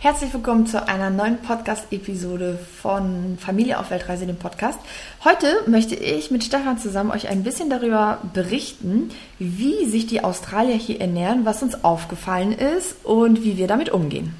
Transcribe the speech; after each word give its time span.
Herzlich 0.00 0.32
willkommen 0.32 0.64
zu 0.64 0.86
einer 0.86 1.10
neuen 1.10 1.38
Podcast-Episode 1.38 2.56
von 2.80 3.36
Familie 3.36 3.80
auf 3.80 3.90
Weltreise, 3.90 4.26
dem 4.26 4.36
Podcast. 4.36 4.78
Heute 5.24 5.48
möchte 5.66 5.96
ich 5.96 6.30
mit 6.30 6.44
Stefan 6.44 6.78
zusammen 6.78 7.10
euch 7.10 7.26
ein 7.26 7.42
bisschen 7.42 7.68
darüber 7.68 8.18
berichten, 8.32 9.10
wie 9.40 9.86
sich 9.86 10.06
die 10.06 10.22
Australier 10.22 10.76
hier 10.76 11.00
ernähren, 11.00 11.44
was 11.44 11.64
uns 11.64 11.82
aufgefallen 11.82 12.52
ist 12.52 13.04
und 13.04 13.42
wie 13.42 13.56
wir 13.56 13.66
damit 13.66 13.90
umgehen. 13.90 14.36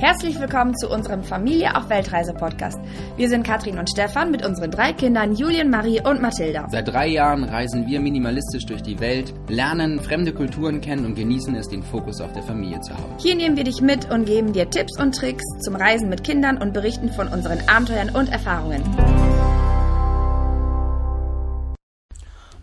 Herzlich 0.00 0.38
willkommen 0.38 0.76
zu 0.76 0.88
unserem 0.88 1.24
Familie 1.24 1.74
auf 1.74 1.88
Weltreise 1.90 2.32
Podcast. 2.32 2.78
Wir 3.16 3.28
sind 3.28 3.44
Katrin 3.44 3.80
und 3.80 3.90
Stefan 3.90 4.30
mit 4.30 4.46
unseren 4.46 4.70
drei 4.70 4.92
Kindern 4.92 5.34
Julien, 5.34 5.70
Marie 5.70 6.00
und 6.00 6.22
Mathilda. 6.22 6.68
Seit 6.70 6.86
drei 6.86 7.08
Jahren 7.08 7.42
reisen 7.42 7.84
wir 7.88 7.98
minimalistisch 7.98 8.64
durch 8.64 8.80
die 8.80 9.00
Welt, 9.00 9.34
lernen 9.48 9.98
fremde 9.98 10.32
Kulturen 10.32 10.80
kennen 10.80 11.04
und 11.04 11.16
genießen 11.16 11.52
es, 11.56 11.68
den 11.68 11.82
Fokus 11.82 12.20
auf 12.20 12.32
der 12.32 12.44
Familie 12.44 12.80
zu 12.80 12.94
haben. 12.94 13.12
Hier 13.18 13.34
nehmen 13.34 13.56
wir 13.56 13.64
dich 13.64 13.80
mit 13.80 14.08
und 14.08 14.26
geben 14.26 14.52
dir 14.52 14.70
Tipps 14.70 15.00
und 15.00 15.16
Tricks 15.16 15.42
zum 15.64 15.74
Reisen 15.74 16.08
mit 16.08 16.22
Kindern 16.22 16.58
und 16.58 16.72
berichten 16.72 17.10
von 17.12 17.26
unseren 17.26 17.58
Abenteuern 17.68 18.10
und 18.10 18.28
Erfahrungen. 18.28 18.84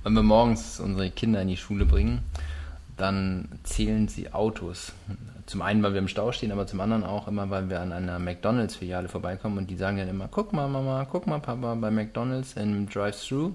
Wenn 0.05 0.13
wir 0.13 0.23
morgens 0.23 0.79
unsere 0.79 1.09
Kinder 1.09 1.41
in 1.41 1.49
die 1.49 1.57
Schule 1.57 1.85
bringen, 1.85 2.23
dann 2.97 3.49
zählen 3.63 4.07
sie 4.07 4.33
Autos. 4.33 4.93
Zum 5.45 5.61
einen, 5.61 5.83
weil 5.83 5.93
wir 5.93 5.99
im 5.99 6.07
Stau 6.07 6.31
stehen, 6.31 6.51
aber 6.51 6.65
zum 6.65 6.81
anderen 6.81 7.03
auch 7.03 7.27
immer, 7.27 7.49
weil 7.49 7.69
wir 7.69 7.79
an 7.79 7.91
einer 7.91 8.17
McDonalds-Filiale 8.19 9.09
vorbeikommen 9.09 9.57
und 9.59 9.69
die 9.69 9.75
sagen 9.75 9.97
dann 9.97 10.07
immer, 10.07 10.27
guck 10.29 10.53
mal 10.53 10.67
Mama, 10.67 11.05
guck 11.09 11.27
mal 11.27 11.39
Papa, 11.39 11.75
bei 11.75 11.91
McDonalds 11.91 12.53
im 12.53 12.89
Drive-Thru, 12.89 13.53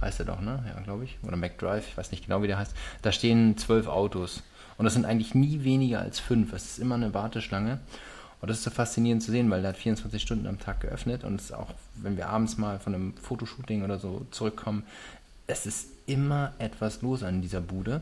heißt 0.00 0.20
er 0.20 0.26
doch, 0.26 0.40
ne? 0.40 0.64
Ja, 0.66 0.80
glaube 0.82 1.04
ich. 1.04 1.18
Oder 1.22 1.36
McDrive, 1.36 1.86
ich 1.88 1.96
weiß 1.96 2.10
nicht 2.10 2.24
genau, 2.24 2.42
wie 2.42 2.46
der 2.46 2.58
heißt. 2.58 2.74
Da 3.02 3.12
stehen 3.12 3.56
zwölf 3.58 3.86
Autos. 3.86 4.42
Und 4.78 4.84
das 4.84 4.94
sind 4.94 5.04
eigentlich 5.04 5.34
nie 5.34 5.64
weniger 5.64 6.00
als 6.00 6.20
fünf. 6.20 6.52
Es 6.52 6.64
ist 6.64 6.78
immer 6.78 6.96
eine 6.96 7.14
Warteschlange. 7.14 7.80
Und 8.40 8.50
das 8.50 8.58
ist 8.58 8.64
so 8.64 8.70
faszinierend 8.70 9.22
zu 9.22 9.30
sehen, 9.30 9.50
weil 9.50 9.62
der 9.62 9.70
hat 9.70 9.78
24 9.78 10.20
Stunden 10.20 10.46
am 10.46 10.58
Tag 10.58 10.80
geöffnet 10.80 11.24
und 11.24 11.40
es 11.40 11.52
auch, 11.52 11.70
wenn 11.94 12.18
wir 12.18 12.28
abends 12.28 12.58
mal 12.58 12.78
von 12.78 12.94
einem 12.94 13.14
Fotoshooting 13.16 13.82
oder 13.82 13.98
so 13.98 14.26
zurückkommen, 14.30 14.84
es 15.46 15.64
ist 15.64 15.88
immer 16.06 16.52
etwas 16.58 17.02
los 17.02 17.22
an 17.22 17.42
dieser 17.42 17.60
Bude. 17.60 18.00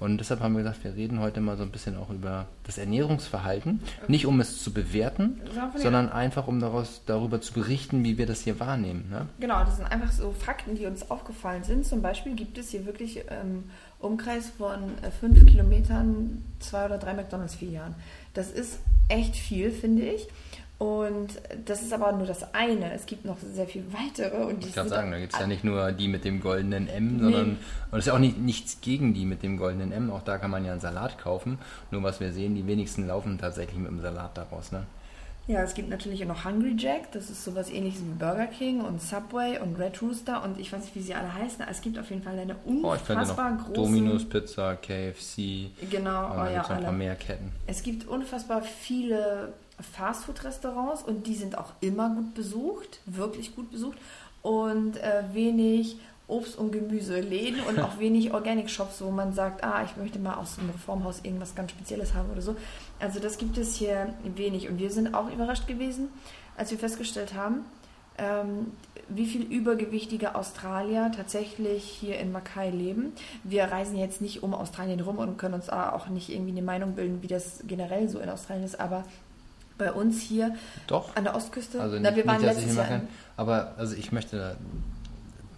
Und 0.00 0.18
deshalb 0.18 0.40
haben 0.40 0.54
wir 0.54 0.64
gesagt, 0.64 0.82
wir 0.82 0.96
reden 0.96 1.20
heute 1.20 1.40
mal 1.40 1.56
so 1.56 1.62
ein 1.62 1.70
bisschen 1.70 1.96
auch 1.96 2.10
über 2.10 2.46
das 2.64 2.76
Ernährungsverhalten. 2.76 3.80
Nicht 4.08 4.26
um 4.26 4.40
es 4.40 4.60
zu 4.60 4.72
bewerten, 4.72 5.40
sondern 5.76 6.08
einfach 6.08 6.48
um 6.48 6.58
daraus, 6.58 7.02
darüber 7.06 7.40
zu 7.40 7.52
berichten, 7.52 8.02
wie 8.02 8.18
wir 8.18 8.26
das 8.26 8.40
hier 8.40 8.58
wahrnehmen. 8.58 9.08
Ne? 9.10 9.28
Genau, 9.38 9.60
das 9.60 9.76
sind 9.76 9.86
einfach 9.86 10.10
so 10.10 10.32
Fakten, 10.32 10.74
die 10.74 10.86
uns 10.86 11.08
aufgefallen 11.08 11.62
sind. 11.62 11.86
Zum 11.86 12.02
Beispiel 12.02 12.34
gibt 12.34 12.58
es 12.58 12.70
hier 12.70 12.84
wirklich 12.84 13.18
im 13.18 13.24
ähm, 13.30 13.64
Umkreis 14.00 14.50
von 14.58 14.98
äh, 15.02 15.12
fünf 15.12 15.46
Kilometern 15.46 16.42
zwei 16.58 16.86
oder 16.86 16.98
drei 16.98 17.14
McDonalds-Filialen. 17.14 17.94
Das 18.34 18.50
ist 18.50 18.80
echt 19.08 19.36
viel, 19.36 19.70
finde 19.70 20.02
ich. 20.02 20.26
Und 20.82 21.40
das 21.64 21.80
ist 21.80 21.92
aber 21.92 22.10
nur 22.10 22.26
das 22.26 22.54
eine. 22.54 22.92
Es 22.92 23.06
gibt 23.06 23.24
noch 23.24 23.36
sehr 23.38 23.68
viel 23.68 23.84
weitere. 23.92 24.42
Und 24.42 24.66
ich 24.66 24.74
kann 24.74 24.88
sagen, 24.88 25.12
da 25.12 25.20
gibt 25.20 25.32
es 25.32 25.38
ja 25.38 25.46
nicht 25.46 25.62
nur 25.62 25.92
die 25.92 26.08
mit 26.08 26.24
dem 26.24 26.40
goldenen 26.40 26.88
M, 26.88 27.20
sondern 27.20 27.50
nee. 27.50 27.56
und 27.92 27.98
es 27.98 28.00
ist 28.00 28.06
ja 28.06 28.14
auch 28.14 28.18
nicht, 28.18 28.38
nichts 28.38 28.80
gegen 28.80 29.14
die 29.14 29.24
mit 29.24 29.44
dem 29.44 29.58
goldenen 29.58 29.92
M. 29.92 30.10
Auch 30.10 30.22
da 30.22 30.38
kann 30.38 30.50
man 30.50 30.64
ja 30.64 30.72
einen 30.72 30.80
Salat 30.80 31.18
kaufen. 31.18 31.60
Nur 31.92 32.02
was 32.02 32.18
wir 32.18 32.32
sehen, 32.32 32.56
die 32.56 32.66
wenigsten 32.66 33.06
laufen 33.06 33.38
tatsächlich 33.38 33.78
mit 33.78 33.92
dem 33.92 34.00
Salat 34.00 34.36
daraus. 34.36 34.72
Ne? 34.72 34.82
Ja, 35.46 35.62
es 35.62 35.74
gibt 35.74 35.88
natürlich 35.88 36.24
auch 36.24 36.28
noch 36.28 36.44
Hungry 36.44 36.74
Jack. 36.76 37.12
Das 37.12 37.30
ist 37.30 37.44
sowas 37.44 37.70
ähnliches 37.70 38.00
wie 38.00 38.18
Burger 38.18 38.48
King 38.48 38.80
und 38.80 39.00
Subway 39.00 39.60
und 39.60 39.78
Red 39.78 40.02
Rooster 40.02 40.42
und 40.42 40.58
ich 40.58 40.72
weiß 40.72 40.82
nicht, 40.82 40.96
wie 40.96 41.00
sie 41.02 41.14
alle 41.14 41.32
heißen. 41.32 41.64
Es 41.70 41.80
gibt 41.80 41.96
auf 41.96 42.10
jeden 42.10 42.24
Fall 42.24 42.36
eine 42.36 42.56
unfassbar 42.64 43.56
oh, 43.56 43.62
große... 43.66 43.72
Domino's 43.72 44.28
Pizza, 44.28 44.74
KFC. 44.74 45.70
Genau, 45.88 46.32
oh, 46.32 46.50
ja, 46.50 46.62
alle. 46.62 46.78
ein 46.78 46.82
paar 46.82 46.92
mehr 46.92 47.14
Ketten. 47.14 47.52
Es 47.68 47.84
gibt 47.84 48.08
unfassbar 48.08 48.62
viele 48.62 49.52
Fastfood-Restaurants 49.82 51.02
und 51.02 51.26
die 51.26 51.34
sind 51.34 51.58
auch 51.58 51.72
immer 51.80 52.10
gut 52.10 52.34
besucht, 52.34 53.00
wirklich 53.06 53.54
gut 53.54 53.70
besucht 53.70 53.98
und 54.42 54.96
äh, 54.96 55.24
wenig 55.32 55.96
Obst- 56.28 56.56
und 56.56 56.72
Gemüseläden 56.72 57.60
und 57.60 57.78
auch 57.80 57.98
wenig 57.98 58.32
Organic-Shops, 58.32 59.02
wo 59.02 59.10
man 59.10 59.32
sagt, 59.32 59.64
ah, 59.64 59.84
ich 59.84 59.96
möchte 59.96 60.18
mal 60.18 60.34
aus 60.34 60.56
dem 60.56 60.70
Reformhaus 60.70 61.20
irgendwas 61.22 61.54
ganz 61.54 61.72
Spezielles 61.72 62.14
haben 62.14 62.30
oder 62.30 62.42
so. 62.42 62.56
Also 63.00 63.20
das 63.20 63.38
gibt 63.38 63.58
es 63.58 63.74
hier 63.74 64.14
wenig 64.24 64.68
und 64.68 64.78
wir 64.78 64.90
sind 64.90 65.14
auch 65.14 65.30
überrascht 65.30 65.66
gewesen, 65.66 66.08
als 66.56 66.70
wir 66.70 66.78
festgestellt 66.78 67.34
haben, 67.34 67.64
ähm, 68.18 68.72
wie 69.08 69.26
viel 69.26 69.42
übergewichtige 69.42 70.34
Australier 70.34 71.10
tatsächlich 71.14 71.84
hier 71.84 72.18
in 72.18 72.32
Mackay 72.32 72.70
leben. 72.70 73.12
Wir 73.42 73.64
reisen 73.64 73.96
jetzt 73.96 74.20
nicht 74.20 74.42
um 74.42 74.54
Australien 74.54 75.00
rum 75.00 75.18
und 75.18 75.38
können 75.38 75.54
uns 75.54 75.70
auch 75.70 76.08
nicht 76.08 76.28
irgendwie 76.28 76.52
eine 76.52 76.62
Meinung 76.62 76.94
bilden, 76.94 77.22
wie 77.22 77.26
das 77.26 77.60
generell 77.66 78.08
so 78.08 78.18
in 78.20 78.28
Australien 78.28 78.64
ist, 78.64 78.80
aber 78.80 79.04
bei 79.78 79.92
uns 79.92 80.20
hier 80.20 80.54
Doch. 80.86 81.14
an 81.16 81.24
der 81.24 81.34
Ostküste. 81.34 81.80
Also 81.80 81.94
nicht, 81.94 82.04
Na, 82.04 82.16
wir 82.16 82.26
waren 82.26 82.40
nicht, 82.40 82.54
letztes 82.54 82.76
Jahr. 82.76 82.86
Kann, 82.86 83.08
aber 83.36 83.74
also 83.76 83.96
ich 83.96 84.12
möchte, 84.12 84.56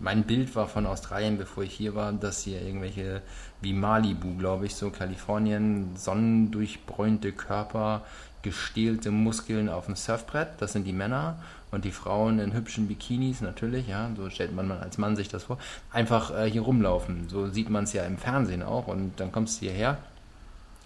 mein 0.01 0.25
Bild 0.25 0.55
war 0.57 0.69
von 0.69 0.87
Australien, 0.87 1.39
bevor 1.39 1.65
ich 1.65 1.73
hier 1.73 1.95
war, 1.95 2.13
dass 2.13 2.43
hier 2.43 2.63
irgendwelche 2.63 3.23
wie 3.61 3.73
Malibu, 3.73 4.37
glaube 4.37 4.67
ich, 4.67 4.75
so 4.75 4.91
Kalifornien, 4.91 5.97
sonnendurchbräunte 5.97 7.33
Körper, 7.33 8.03
gestählte 8.43 9.11
Muskeln 9.11 9.69
auf 9.69 9.87
dem 9.87 9.97
Surfbrett, 9.97 10.49
das 10.61 10.75
sind 10.75 10.85
die 10.85 10.93
Männer 10.93 11.39
und 11.71 11.85
die 11.85 11.91
Frauen 11.91 12.39
in 12.39 12.53
hübschen 12.53 12.87
Bikinis 12.87 13.41
natürlich, 13.41 13.89
ja, 13.89 14.11
so 14.17 14.29
stellt 14.31 14.55
man 14.55 14.71
als 14.71 14.99
Mann 14.99 15.17
sich 15.17 15.29
das 15.29 15.45
vor, 15.45 15.59
einfach 15.91 16.31
äh, 16.39 16.49
hier 16.49 16.61
rumlaufen. 16.61 17.29
So 17.29 17.49
sieht 17.49 17.71
man 17.71 17.85
es 17.85 17.95
ja 17.95 18.05
im 18.05 18.19
Fernsehen 18.19 18.63
auch 18.63 18.87
und 18.87 19.19
dann 19.19 19.33
kommst 19.33 19.61
du 19.61 19.67
hierher 19.67 19.97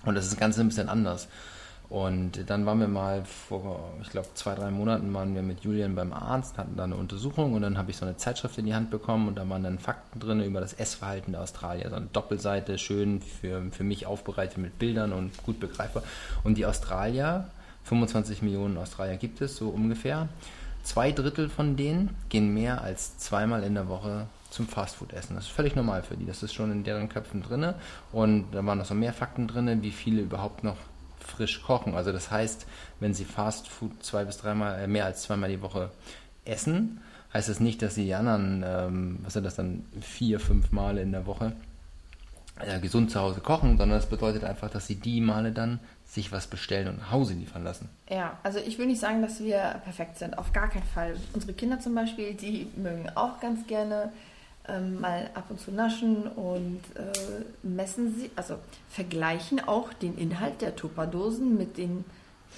und 0.05 0.15
das 0.15 0.25
ist 0.25 0.35
das 0.35 0.41
Ganze 0.41 0.61
ein 0.61 0.69
bisschen 0.69 0.89
anders. 0.89 1.29
Und 1.91 2.51
dann 2.51 2.67
waren 2.67 2.81
wir 2.81 2.89
mal 2.89 3.25
vor, 3.25 3.95
ich 4.03 4.11
glaube, 4.11 4.29
zwei, 4.35 4.55
drei 4.55 4.71
Monaten 4.71 5.13
waren 5.15 5.35
wir 5.35 5.41
mit 5.41 5.61
Julian 5.61 5.95
beim 5.95 6.13
Arzt, 6.13 6.59
hatten 6.59 6.77
da 6.77 6.85
eine 6.85 6.97
Untersuchung 6.97 7.55
und 7.55 7.63
dann 7.63 7.79
habe 7.79 7.91
ich 7.91 7.97
so 7.97 8.05
eine 8.05 8.19
Zeitschrift 8.19 8.59
in 8.59 8.67
die 8.67 8.75
Hand 8.75 8.91
bekommen 8.91 9.27
und 9.27 9.37
da 9.37 9.49
waren 9.49 9.63
dann 9.63 9.79
Fakten 9.79 10.21
drin 10.21 10.43
über 10.43 10.61
das 10.61 10.75
Essverhalten 10.75 11.33
der 11.33 11.41
Australier. 11.41 11.89
So 11.89 11.97
eine 11.97 12.07
Doppelseite, 12.13 12.77
schön 12.77 13.23
für, 13.23 13.63
für 13.71 13.85
mich 13.85 14.05
aufbereitet 14.05 14.59
mit 14.59 14.79
Bildern 14.79 15.15
und 15.15 15.43
gut 15.45 15.61
begreifbar. 15.61 16.03
Und 16.45 16.59
die 16.59 16.67
Australier, 16.67 17.49
25 17.85 18.43
Millionen 18.43 18.77
Australier 18.77 19.17
gibt 19.17 19.41
es 19.41 19.57
so 19.57 19.71
ungefähr. 19.71 20.29
Zwei 20.83 21.11
Drittel 21.11 21.49
von 21.49 21.77
denen 21.77 22.15
gehen 22.29 22.53
mehr 22.53 22.83
als 22.83 23.17
zweimal 23.17 23.63
in 23.63 23.75
der 23.75 23.89
Woche 23.89 24.27
zum 24.51 24.69
Fastfood 24.69 25.15
essen. 25.15 25.37
Das 25.37 25.45
ist 25.45 25.51
völlig 25.51 25.75
normal 25.75 26.03
für 26.03 26.17
die. 26.17 26.27
Das 26.27 26.43
ist 26.43 26.53
schon 26.53 26.71
in 26.71 26.85
deren 26.85 27.09
Köpfen 27.09 27.43
drin. 27.43 27.73
Und 28.13 28.51
da 28.53 28.65
waren 28.65 28.79
noch 28.79 28.85
so 28.85 28.95
mehr 28.95 29.15
Fakten 29.15 29.49
drin, 29.49 29.83
wie 29.83 29.91
viele 29.91 30.21
überhaupt 30.21 30.65
noch 30.65 30.77
frisch 31.31 31.63
kochen. 31.63 31.95
Also 31.95 32.13
das 32.13 32.31
heißt, 32.31 32.67
wenn 33.01 33.15
Sie 33.15 33.25
Fast 33.25 33.69
Food 33.69 34.03
zwei 34.05 34.25
bis 34.25 34.39
dreimal, 34.39 34.81
äh, 34.81 34.87
mehr 34.87 35.05
als 35.05 35.23
zweimal 35.23 35.49
die 35.49 35.63
Woche 35.63 35.91
essen, 36.45 37.01
heißt 37.33 37.49
das 37.49 37.61
nicht, 37.61 37.83
dass 37.83 37.95
Sie 37.95 38.05
die 38.05 38.15
anderen, 38.15 38.65
ähm, 38.67 39.19
was 39.23 39.35
sind 39.35 39.45
das 39.45 39.57
dann, 39.57 39.85
vier, 40.01 40.41
fünf 40.41 40.73
Male 40.73 41.03
in 41.03 41.13
der 41.13 41.27
Woche 41.27 41.53
äh, 42.61 42.81
gesund 42.81 43.11
zu 43.11 43.21
Hause 43.21 43.41
kochen, 43.41 43.77
sondern 43.79 43.99
das 43.99 44.09
bedeutet 44.09 44.45
einfach, 44.45 44.71
dass 44.71 44.87
Sie 44.87 44.97
die 44.97 45.21
Male 45.21 45.53
dann 45.53 45.81
sich 46.07 46.33
was 46.33 46.47
bestellen 46.47 46.89
und 46.89 46.99
nach 46.99 47.13
Hause 47.13 47.35
liefern 47.35 47.65
lassen. 47.65 47.89
Ja, 48.09 48.39
also 48.43 48.59
ich 48.59 48.79
will 48.79 48.87
nicht 48.87 49.01
sagen, 49.01 49.21
dass 49.21 49.41
wir 49.41 49.81
perfekt 49.85 50.19
sind, 50.19 50.39
auf 50.39 50.53
gar 50.53 50.69
keinen 50.69 50.87
Fall. 50.95 51.17
Unsere 51.35 51.53
Kinder 51.53 51.79
zum 51.81 51.95
Beispiel, 51.95 52.35
die 52.35 52.67
mögen 52.77 53.11
auch 53.15 53.41
ganz 53.41 53.67
gerne 53.67 54.11
ähm, 54.69 55.01
mal 55.01 55.31
ab 55.35 55.45
und 55.49 55.61
zu 55.61 55.73
naschen 55.73 56.27
und 56.27 56.81
äh, 56.95 57.67
messen 57.67 58.15
sie, 58.15 58.31
also 58.37 58.57
vergleichen 58.89 59.61
auch 59.67 59.93
den 59.93 60.17
Inhalt 60.17 60.61
der 60.61 60.77
Tupperdosen 60.77 61.57
mit 61.57 61.79
den 61.79 62.05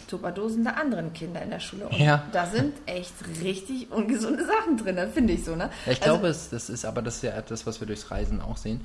Tupperdosen 0.09 0.65
der 0.65 0.77
anderen 0.77 1.13
Kinder 1.13 1.43
in 1.43 1.51
der 1.51 1.61
Schule. 1.61 1.89
Und 1.89 1.99
ja. 1.99 2.25
da 2.33 2.47
sind 2.47 2.75
echt 2.87 3.15
richtig 3.43 3.91
ungesunde 3.91 4.45
Sachen 4.45 4.77
drin, 4.77 4.99
finde 5.13 5.35
ich 5.35 5.45
so. 5.45 5.55
Ne? 5.55 5.71
Ja, 5.87 5.93
ich 5.93 6.03
also, 6.03 6.15
glaube, 6.15 6.29
es, 6.29 6.51
das 6.51 6.71
ist 6.71 6.85
aber 6.85 7.03
das 7.03 7.17
ist 7.17 7.23
ja 7.23 7.33
etwas, 7.33 7.67
was 7.67 7.81
wir 7.81 7.87
durchs 7.87 8.11
Reisen 8.11 8.41
auch 8.41 8.57
sehen. 8.57 8.81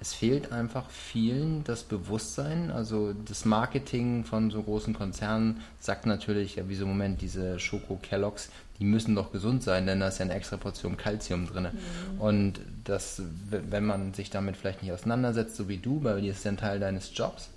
Es 0.00 0.14
fehlt 0.14 0.50
einfach 0.50 0.88
vielen 0.88 1.62
das 1.64 1.82
Bewusstsein. 1.82 2.70
Also 2.70 3.12
das 3.12 3.44
Marketing 3.44 4.24
von 4.24 4.50
so 4.50 4.62
großen 4.62 4.94
Konzernen 4.94 5.60
sagt 5.78 6.06
natürlich, 6.06 6.56
ja, 6.56 6.68
wie 6.68 6.74
so 6.74 6.84
im 6.84 6.90
Moment 6.90 7.20
diese 7.20 7.58
Schoko 7.58 7.96
Kelloggs, 7.96 8.48
die 8.78 8.84
müssen 8.84 9.14
doch 9.14 9.30
gesund 9.30 9.62
sein, 9.62 9.86
denn 9.86 10.00
da 10.00 10.08
ist 10.08 10.18
ja 10.18 10.24
eine 10.24 10.34
extra 10.34 10.56
Portion 10.56 10.96
Kalzium 10.96 11.46
drin. 11.46 11.64
Mhm. 11.64 12.20
Und 12.20 12.60
das, 12.84 13.22
wenn 13.50 13.84
man 13.84 14.14
sich 14.14 14.30
damit 14.30 14.56
vielleicht 14.56 14.82
nicht 14.82 14.92
auseinandersetzt, 14.92 15.56
so 15.56 15.68
wie 15.68 15.76
du, 15.76 16.02
weil 16.02 16.26
das 16.26 16.38
ist 16.38 16.44
ja 16.44 16.52
ein 16.52 16.56
Teil 16.56 16.80
deines 16.80 17.10
Jobs, 17.14 17.50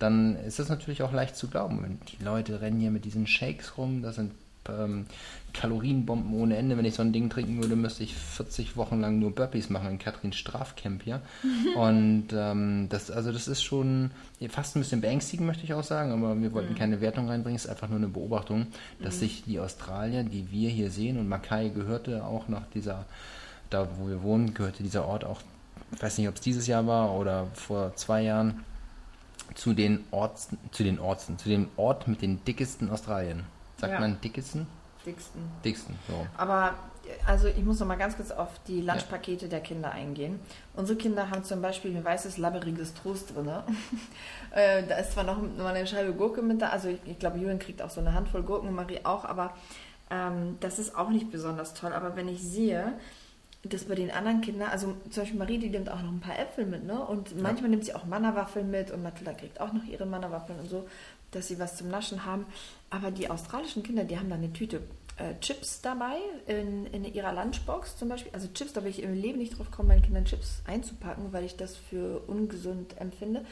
dann 0.00 0.36
ist 0.44 0.58
das 0.58 0.68
natürlich 0.68 1.02
auch 1.02 1.12
leicht 1.12 1.36
zu 1.36 1.46
glauben. 1.46 2.00
Die 2.08 2.22
Leute 2.22 2.60
rennen 2.60 2.80
hier 2.80 2.90
mit 2.90 3.04
diesen 3.04 3.28
Shakes 3.28 3.78
rum, 3.78 4.02
das 4.02 4.16
sind 4.16 4.32
ähm, 4.68 5.06
Kalorienbomben 5.52 6.34
ohne 6.34 6.56
Ende. 6.56 6.76
Wenn 6.76 6.84
ich 6.84 6.94
so 6.94 7.02
ein 7.02 7.12
Ding 7.12 7.30
trinken 7.30 7.62
würde, 7.62 7.76
müsste 7.76 8.04
ich 8.04 8.14
40 8.14 8.76
Wochen 8.76 9.00
lang 9.00 9.18
nur 9.18 9.34
Burpees 9.34 9.70
machen 9.70 9.90
in 9.90 9.98
Katrins 9.98 10.36
Strafcamp 10.36 11.02
hier. 11.02 11.22
Und 11.76 12.28
ähm, 12.32 12.88
das, 12.88 13.10
also 13.10 13.32
das 13.32 13.48
ist 13.48 13.62
schon 13.62 14.10
fast 14.48 14.76
ein 14.76 14.80
bisschen 14.80 15.00
beängstigend, 15.00 15.46
möchte 15.46 15.64
ich 15.64 15.72
auch 15.74 15.84
sagen, 15.84 16.12
aber 16.12 16.40
wir 16.40 16.52
wollten 16.52 16.74
mhm. 16.74 16.78
keine 16.78 17.00
Wertung 17.00 17.28
reinbringen, 17.28 17.56
es 17.56 17.64
ist 17.64 17.70
einfach 17.70 17.88
nur 17.88 17.98
eine 17.98 18.08
Beobachtung, 18.08 18.66
dass 19.00 19.16
mhm. 19.16 19.20
sich 19.20 19.44
die 19.44 19.58
Australier, 19.58 20.24
die 20.24 20.50
wir 20.50 20.70
hier 20.70 20.90
sehen, 20.90 21.18
und 21.18 21.28
Mackay 21.28 21.70
gehörte 21.70 22.24
auch 22.24 22.48
nach 22.48 22.66
dieser, 22.74 23.06
da 23.70 23.88
wo 23.98 24.08
wir 24.08 24.22
wohnen, 24.22 24.54
gehörte 24.54 24.82
dieser 24.82 25.06
Ort 25.06 25.24
auch, 25.24 25.40
ich 25.92 26.02
weiß 26.02 26.18
nicht, 26.18 26.28
ob 26.28 26.34
es 26.34 26.40
dieses 26.40 26.66
Jahr 26.66 26.86
war 26.86 27.14
oder 27.14 27.46
vor 27.54 27.94
zwei 27.96 28.22
Jahren, 28.22 28.64
zu 29.54 29.74
den 29.74 30.04
Ortsen, 30.10 30.58
zu 30.70 30.82
den 30.82 30.98
Ortsen, 30.98 31.38
zu 31.38 31.48
dem 31.48 31.68
Ort 31.76 32.08
mit 32.08 32.22
den 32.22 32.44
dickesten 32.44 32.90
Australien. 32.90 33.44
Sagt 33.76 33.92
Ja. 33.92 34.00
man 34.00 34.20
dickesten? 34.20 34.66
Dicksten. 35.04 35.42
Dicksten, 35.64 35.94
so. 36.08 36.26
Aber 36.36 36.74
also 37.26 37.48
ich 37.48 37.64
muss 37.64 37.78
noch 37.80 37.86
mal 37.86 37.96
ganz 37.96 38.16
kurz 38.16 38.30
auf 38.30 38.48
die 38.66 38.80
Lunchpakete 38.80 39.48
der 39.48 39.60
Kinder 39.60 39.92
eingehen. 39.92 40.40
Unsere 40.74 40.98
Kinder 40.98 41.30
haben 41.30 41.44
zum 41.44 41.62
Beispiel 41.62 41.96
ein 41.96 42.04
weißes, 42.04 42.38
labberiges 42.38 42.94
Trost 42.94 43.34
drin. 43.34 43.48
äh, 44.50 44.82
da 44.86 44.96
ist 44.96 45.12
zwar 45.12 45.24
noch 45.24 45.38
mal 45.40 45.74
eine 45.74 45.86
Scheibe 45.86 46.12
Gurke 46.12 46.42
mit 46.42 46.60
da, 46.60 46.70
also 46.70 46.88
ich, 46.88 46.98
ich 47.04 47.18
glaube, 47.18 47.38
Julian 47.38 47.58
kriegt 47.58 47.82
auch 47.82 47.90
so 47.90 48.00
eine 48.00 48.12
Handvoll 48.12 48.42
Gurken, 48.42 48.74
Marie 48.74 49.00
auch, 49.04 49.24
aber 49.24 49.54
ähm, 50.10 50.56
das 50.60 50.78
ist 50.78 50.96
auch 50.96 51.10
nicht 51.10 51.30
besonders 51.30 51.74
toll. 51.74 51.92
Aber 51.92 52.16
wenn 52.16 52.28
ich 52.28 52.42
sehe, 52.42 52.92
dass 53.62 53.84
bei 53.84 53.94
den 53.94 54.10
anderen 54.10 54.40
Kindern, 54.40 54.68
also 54.70 54.94
zum 55.10 55.22
Beispiel 55.22 55.38
Marie, 55.38 55.58
die 55.58 55.70
nimmt 55.70 55.90
auch 55.90 56.02
noch 56.02 56.12
ein 56.12 56.20
paar 56.20 56.38
Äpfel 56.38 56.66
mit, 56.66 56.84
ne? 56.84 57.00
Und 57.04 57.40
manchmal 57.40 57.70
nimmt 57.70 57.84
sie 57.84 57.94
auch 57.94 58.04
Manna-Waffeln 58.04 58.70
mit 58.70 58.90
und 58.90 59.02
Mathilda 59.02 59.32
kriegt 59.32 59.60
auch 59.60 59.72
noch 59.72 59.84
ihre 59.84 60.06
Manna-Waffeln 60.06 60.60
und 60.60 60.68
so, 60.68 60.86
dass 61.36 61.48
sie 61.48 61.58
was 61.58 61.76
zum 61.76 61.88
Naschen 61.88 62.24
haben. 62.24 62.46
Aber 62.90 63.10
die 63.10 63.30
australischen 63.30 63.82
Kinder, 63.82 64.04
die 64.04 64.18
haben 64.18 64.28
da 64.28 64.34
eine 64.36 64.52
Tüte 64.52 64.80
äh, 65.18 65.38
Chips 65.40 65.80
dabei 65.80 66.16
in, 66.46 66.86
in 66.86 67.04
ihrer 67.04 67.32
Lunchbox 67.32 67.96
zum 67.96 68.08
Beispiel. 68.08 68.32
Also 68.34 68.48
Chips, 68.52 68.72
da 68.72 68.82
will 68.82 68.90
ich 68.90 69.02
im 69.02 69.14
Leben 69.14 69.38
nicht 69.38 69.58
drauf 69.58 69.70
kommen, 69.70 69.88
meinen 69.88 70.02
Kindern 70.02 70.24
Chips 70.24 70.62
einzupacken, 70.66 71.32
weil 71.32 71.44
ich 71.44 71.56
das 71.56 71.76
für 71.76 72.20
ungesund 72.26 73.00
empfinde. 73.00 73.44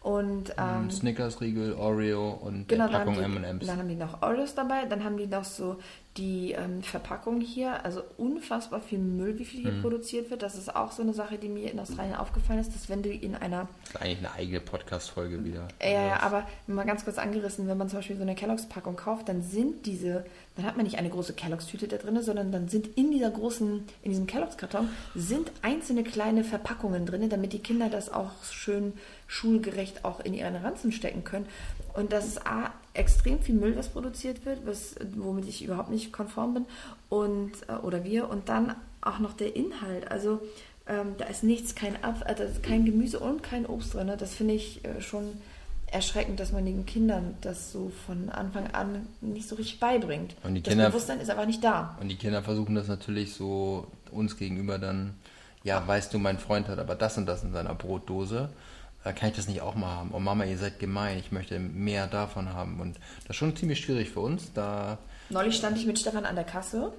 Und 0.00 0.54
ähm, 0.56 0.90
Snickers-Riegel, 0.90 1.74
Oreo 1.74 2.30
und 2.30 2.68
Genau, 2.68 2.86
Packung 2.86 3.18
M&M's. 3.18 3.66
dann 3.66 3.78
haben 3.78 3.88
die 3.88 3.96
noch 3.96 4.22
Oreos 4.22 4.54
dabei, 4.54 4.84
dann 4.86 5.02
haben 5.02 5.16
die 5.16 5.26
noch 5.26 5.44
so 5.44 5.78
die 6.18 6.52
ähm, 6.52 6.82
Verpackung 6.82 7.40
hier, 7.40 7.84
also 7.84 8.02
unfassbar 8.18 8.80
viel 8.80 8.98
Müll, 8.98 9.38
wie 9.38 9.44
viel 9.44 9.60
Mhm. 9.60 9.64
hier 9.72 9.80
produziert 9.80 10.30
wird. 10.30 10.42
Das 10.42 10.56
ist 10.56 10.74
auch 10.76 10.92
so 10.92 11.02
eine 11.02 11.14
Sache, 11.14 11.38
die 11.38 11.48
mir 11.48 11.70
in 11.72 11.78
Australien 11.80 12.16
aufgefallen 12.16 12.58
ist, 12.60 12.74
dass 12.74 12.88
wenn 12.90 13.02
du 13.02 13.08
in 13.10 13.34
einer, 13.34 13.68
Das 13.84 13.94
ist 13.94 14.00
eigentlich 14.02 14.18
eine 14.18 14.32
eigene 14.34 14.60
Podcast-Folge 14.60 15.44
wieder. 15.44 15.68
äh, 15.78 15.94
ja, 15.94 16.06
ja, 16.08 16.20
aber 16.20 16.46
mal 16.66 16.84
ganz 16.84 17.04
kurz 17.04 17.16
angerissen, 17.18 17.66
wenn 17.68 17.78
man 17.78 17.88
zum 17.88 18.00
Beispiel 18.00 18.16
so 18.16 18.22
eine 18.22 18.34
Kelloggs-Packung 18.34 18.96
kauft, 18.96 19.28
dann 19.28 19.42
sind 19.42 19.86
diese, 19.86 20.26
dann 20.56 20.66
hat 20.66 20.76
man 20.76 20.84
nicht 20.84 20.98
eine 20.98 21.08
große 21.08 21.32
Kelloggs-Tüte 21.34 21.88
da 21.88 21.96
drin, 21.96 22.20
sondern 22.22 22.50
dann 22.52 22.68
sind 22.68 22.96
in 22.98 23.10
dieser 23.12 23.30
großen, 23.30 23.84
in 24.02 24.10
diesem 24.10 24.26
Kelloggs-Karton, 24.26 24.88
sind 25.14 25.50
einzelne 25.62 26.02
kleine 26.02 26.42
Verpackungen 26.44 27.06
drin, 27.06 27.28
damit 27.30 27.52
die 27.52 27.60
Kinder 27.60 27.88
das 27.88 28.12
auch 28.12 28.32
schön 28.50 28.92
schulgerecht 29.26 30.04
auch 30.04 30.20
in 30.20 30.34
ihren 30.34 30.56
Ranzen 30.56 30.90
stecken 30.90 31.22
können. 31.22 31.46
Und 31.98 32.12
das 32.12 32.26
ist 32.28 32.46
A, 32.46 32.70
extrem 32.94 33.40
viel 33.40 33.56
Müll, 33.56 33.76
was 33.76 33.88
produziert 33.88 34.46
wird, 34.46 34.64
was, 34.64 34.94
womit 35.16 35.48
ich 35.48 35.64
überhaupt 35.64 35.90
nicht 35.90 36.12
konform 36.12 36.54
bin. 36.54 36.64
Und, 37.08 37.52
äh, 37.68 37.72
oder 37.82 38.04
wir. 38.04 38.30
Und 38.30 38.48
dann 38.48 38.76
auch 39.00 39.18
noch 39.18 39.32
der 39.32 39.56
Inhalt. 39.56 40.08
Also 40.08 40.40
ähm, 40.86 41.14
da 41.18 41.24
ist 41.24 41.42
nichts, 41.42 41.74
kein, 41.74 42.02
Apf 42.04 42.22
äh, 42.24 42.46
kein 42.62 42.84
Gemüse 42.84 43.18
und 43.18 43.42
kein 43.42 43.66
Obst 43.66 43.94
drin. 43.94 44.12
Das 44.16 44.34
finde 44.34 44.54
ich 44.54 44.84
äh, 44.84 45.00
schon 45.00 45.24
erschreckend, 45.90 46.38
dass 46.38 46.52
man 46.52 46.64
den 46.66 46.86
Kindern 46.86 47.34
das 47.40 47.72
so 47.72 47.90
von 48.06 48.28
Anfang 48.28 48.68
an 48.68 49.06
nicht 49.20 49.48
so 49.48 49.56
richtig 49.56 49.80
beibringt. 49.80 50.36
Und 50.44 50.54
die 50.54 50.62
das 50.62 50.70
Kinder- 50.72 50.90
Bewusstsein 50.90 51.18
ist 51.18 51.30
einfach 51.30 51.46
nicht 51.46 51.64
da. 51.64 51.96
Und 52.00 52.08
die 52.10 52.16
Kinder 52.16 52.42
versuchen 52.44 52.76
das 52.76 52.86
natürlich 52.86 53.34
so 53.34 53.88
uns 54.12 54.36
gegenüber 54.36 54.78
dann, 54.78 55.14
ja, 55.64 55.84
weißt 55.84 56.14
du, 56.14 56.18
mein 56.18 56.38
Freund 56.38 56.68
hat 56.68 56.78
aber 56.78 56.94
das 56.94 57.18
und 57.18 57.26
das 57.26 57.42
in 57.42 57.52
seiner 57.52 57.74
Brotdose. 57.74 58.50
Kann 59.04 59.30
ich 59.30 59.36
das 59.36 59.48
nicht 59.48 59.62
auch 59.62 59.74
mal 59.74 59.88
haben. 59.88 60.10
Oh 60.12 60.18
Mama, 60.18 60.44
ihr 60.44 60.58
seid 60.58 60.78
gemein, 60.78 61.18
ich 61.18 61.32
möchte 61.32 61.58
mehr 61.58 62.06
davon 62.06 62.52
haben. 62.52 62.78
Und 62.80 62.96
das 63.22 63.30
ist 63.30 63.36
schon 63.36 63.56
ziemlich 63.56 63.80
schwierig 63.80 64.10
für 64.10 64.20
uns, 64.20 64.52
da, 64.52 64.98
Neulich 65.30 65.56
stand 65.56 65.76
ich 65.78 65.86
mit 65.86 65.98
Stefan 65.98 66.24
an 66.24 66.34
der 66.34 66.44
Kasse 66.44 66.92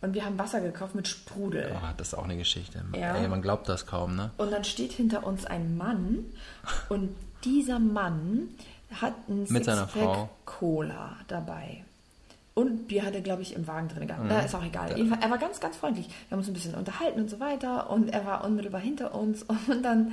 und 0.00 0.14
wir 0.14 0.24
haben 0.24 0.38
Wasser 0.38 0.60
gekauft 0.60 0.94
mit 0.94 1.08
Sprudel. 1.08 1.72
ah, 1.74 1.94
das 1.96 2.08
ist 2.08 2.14
auch 2.14 2.24
eine 2.24 2.36
Geschichte. 2.36 2.84
Ja. 2.94 3.16
Ey, 3.16 3.28
man 3.28 3.42
glaubt 3.42 3.68
das 3.68 3.86
kaum, 3.86 4.14
ne? 4.16 4.30
Und 4.36 4.52
dann 4.52 4.64
steht 4.64 4.92
hinter 4.92 5.26
uns 5.26 5.44
ein 5.46 5.76
Mann 5.76 6.26
und 6.88 7.14
dieser 7.44 7.78
Mann 7.78 8.50
hat 9.00 9.14
ein 9.28 9.46
Mit 9.48 9.64
seiner 9.64 9.88
Frau. 9.88 10.28
Cola 10.44 11.16
dabei. 11.28 11.84
Und 12.54 12.88
Bier 12.88 13.04
hat 13.04 13.14
er, 13.14 13.20
glaube 13.20 13.42
ich, 13.42 13.54
im 13.54 13.66
Wagen 13.66 13.88
drin 13.88 14.06
gehabt. 14.06 14.22
Mhm. 14.24 14.30
Na, 14.30 14.40
ist 14.40 14.54
auch 14.54 14.64
egal. 14.64 14.96
Jedenfalls, 14.96 15.22
er 15.22 15.30
war 15.30 15.38
ganz, 15.38 15.60
ganz 15.60 15.76
freundlich. 15.76 16.06
Wir 16.06 16.30
haben 16.30 16.38
uns 16.38 16.48
ein 16.48 16.54
bisschen 16.54 16.74
unterhalten 16.74 17.20
und 17.20 17.28
so 17.28 17.38
weiter. 17.38 17.90
Und 17.90 18.08
er 18.08 18.24
war 18.24 18.44
unmittelbar 18.44 18.80
hinter 18.80 19.14
uns. 19.14 19.42
Und 19.68 19.82
dann 19.82 20.12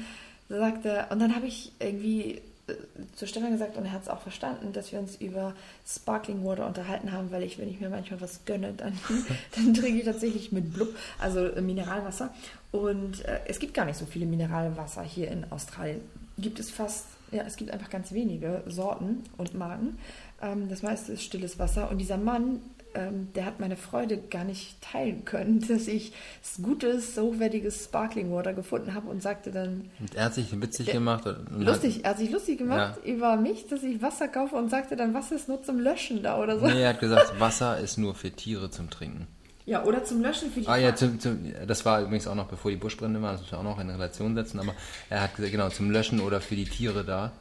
sagte, 0.57 1.05
und 1.09 1.19
dann 1.19 1.35
habe 1.35 1.47
ich 1.47 1.71
irgendwie 1.79 2.41
äh, 2.67 2.73
zu 3.15 3.27
Stefan 3.27 3.51
gesagt, 3.51 3.77
und 3.77 3.85
er 3.85 3.91
hat 3.91 4.03
es 4.03 4.09
auch 4.09 4.21
verstanden, 4.21 4.71
dass 4.73 4.91
wir 4.91 4.99
uns 4.99 5.15
über 5.17 5.53
Sparkling 5.85 6.45
Water 6.45 6.65
unterhalten 6.65 7.11
haben, 7.11 7.31
weil 7.31 7.43
ich, 7.43 7.59
wenn 7.59 7.69
ich 7.69 7.79
mir 7.79 7.89
manchmal 7.89 8.21
was 8.21 8.45
gönne, 8.45 8.73
dann, 8.73 8.97
dann 9.55 9.73
trinke 9.73 9.99
ich 9.99 10.05
tatsächlich 10.05 10.51
mit 10.51 10.73
Blub, 10.73 10.95
also 11.19 11.45
äh, 11.45 11.61
Mineralwasser. 11.61 12.33
Und 12.71 13.25
äh, 13.25 13.41
es 13.47 13.59
gibt 13.59 13.73
gar 13.73 13.85
nicht 13.85 13.97
so 13.97 14.05
viele 14.05 14.25
Mineralwasser 14.25 15.03
hier 15.03 15.29
in 15.29 15.45
Australien. 15.51 16.01
Gibt 16.37 16.59
es 16.59 16.71
fast, 16.71 17.05
ja, 17.31 17.43
es 17.43 17.57
gibt 17.57 17.71
einfach 17.71 17.89
ganz 17.89 18.11
wenige 18.13 18.63
Sorten 18.67 19.23
und 19.37 19.53
Marken. 19.53 19.97
Ähm, 20.41 20.69
das 20.69 20.81
meiste 20.81 21.13
ist 21.13 21.23
stilles 21.23 21.59
Wasser. 21.59 21.91
Und 21.91 21.97
dieser 21.97 22.17
Mann, 22.17 22.61
ähm, 22.95 23.29
der 23.35 23.45
hat 23.45 23.59
meine 23.59 23.75
Freude 23.75 24.17
gar 24.17 24.43
nicht 24.43 24.81
teilen 24.81 25.25
können, 25.25 25.59
dass 25.67 25.87
ich 25.87 26.13
gutes, 26.61 27.17
hochwertiges 27.17 27.85
Sparkling 27.85 28.31
Water 28.31 28.53
gefunden 28.53 28.93
habe 28.93 29.09
und 29.09 29.21
sagte 29.21 29.51
dann, 29.51 29.89
Und 29.99 30.15
er 30.15 30.25
hat 30.25 30.33
sich 30.35 30.59
witzig 30.61 30.85
Der- 30.87 30.95
gemacht. 30.95 31.23
Lustig, 31.57 32.03
er 32.03 32.11
hat 32.11 32.19
sich 32.19 32.31
lustig 32.31 32.57
gemacht 32.57 32.99
über 33.05 33.35
mich, 33.37 33.67
dass 33.67 33.83
ich 33.83 34.01
Wasser 34.01 34.27
kaufe 34.27 34.55
und 34.55 34.69
sagte 34.69 34.95
dann, 34.95 35.13
Wasser 35.13 35.35
ist 35.35 35.47
nur 35.47 35.61
zum 35.63 35.79
Löschen 35.79 36.23
da 36.23 36.39
oder 36.39 36.59
so. 36.59 36.65
Nee, 36.67 36.81
er 36.83 36.89
hat 36.89 36.99
gesagt, 36.99 37.33
Wasser 37.39 37.79
ist 37.79 37.97
nur 37.97 38.15
für 38.15 38.31
Tiere 38.31 38.69
zum 38.69 38.89
Trinken. 38.89 39.27
Ja, 39.65 39.85
oder 39.85 40.03
zum 40.03 40.21
Löschen 40.21 40.51
für 40.51 40.59
die 40.59 40.67
Ah 40.67 40.75
ja, 40.75 40.93
zum, 40.93 41.19
zum, 41.21 41.39
das 41.65 41.85
war 41.85 42.01
übrigens 42.01 42.27
auch 42.27 42.35
noch 42.35 42.47
bevor 42.47 42.69
die 42.69 42.75
Buschbrände 42.77 43.21
waren, 43.21 43.33
das 43.33 43.41
muss 43.43 43.51
man 43.51 43.61
auch 43.61 43.63
noch 43.75 43.79
in 43.79 43.89
Relation 43.89 44.35
setzen, 44.35 44.59
aber 44.59 44.73
er 45.09 45.21
hat 45.21 45.35
gesagt, 45.35 45.53
genau, 45.53 45.69
zum 45.69 45.89
Löschen 45.89 46.19
oder 46.19 46.41
für 46.41 46.55
die 46.55 46.65
Tiere 46.65 47.05
da. 47.05 47.31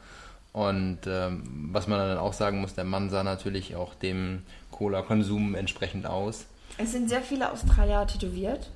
Und 0.53 0.99
ähm, 1.07 1.69
was 1.71 1.87
man 1.87 1.97
dann 1.99 2.17
auch 2.19 2.33
sagen 2.33 2.61
muss, 2.61 2.75
der 2.75 2.83
Mann 2.83 3.09
sah 3.09 3.23
natürlich 3.23 3.75
auch 3.75 3.95
dem 3.95 4.43
Cola-Konsum 4.71 5.55
entsprechend 5.55 6.05
aus. 6.05 6.45
Es 6.77 6.91
sind 6.91 7.09
sehr 7.09 7.21
viele 7.21 7.51
Australier 7.51 8.05
tätowiert 8.07 8.69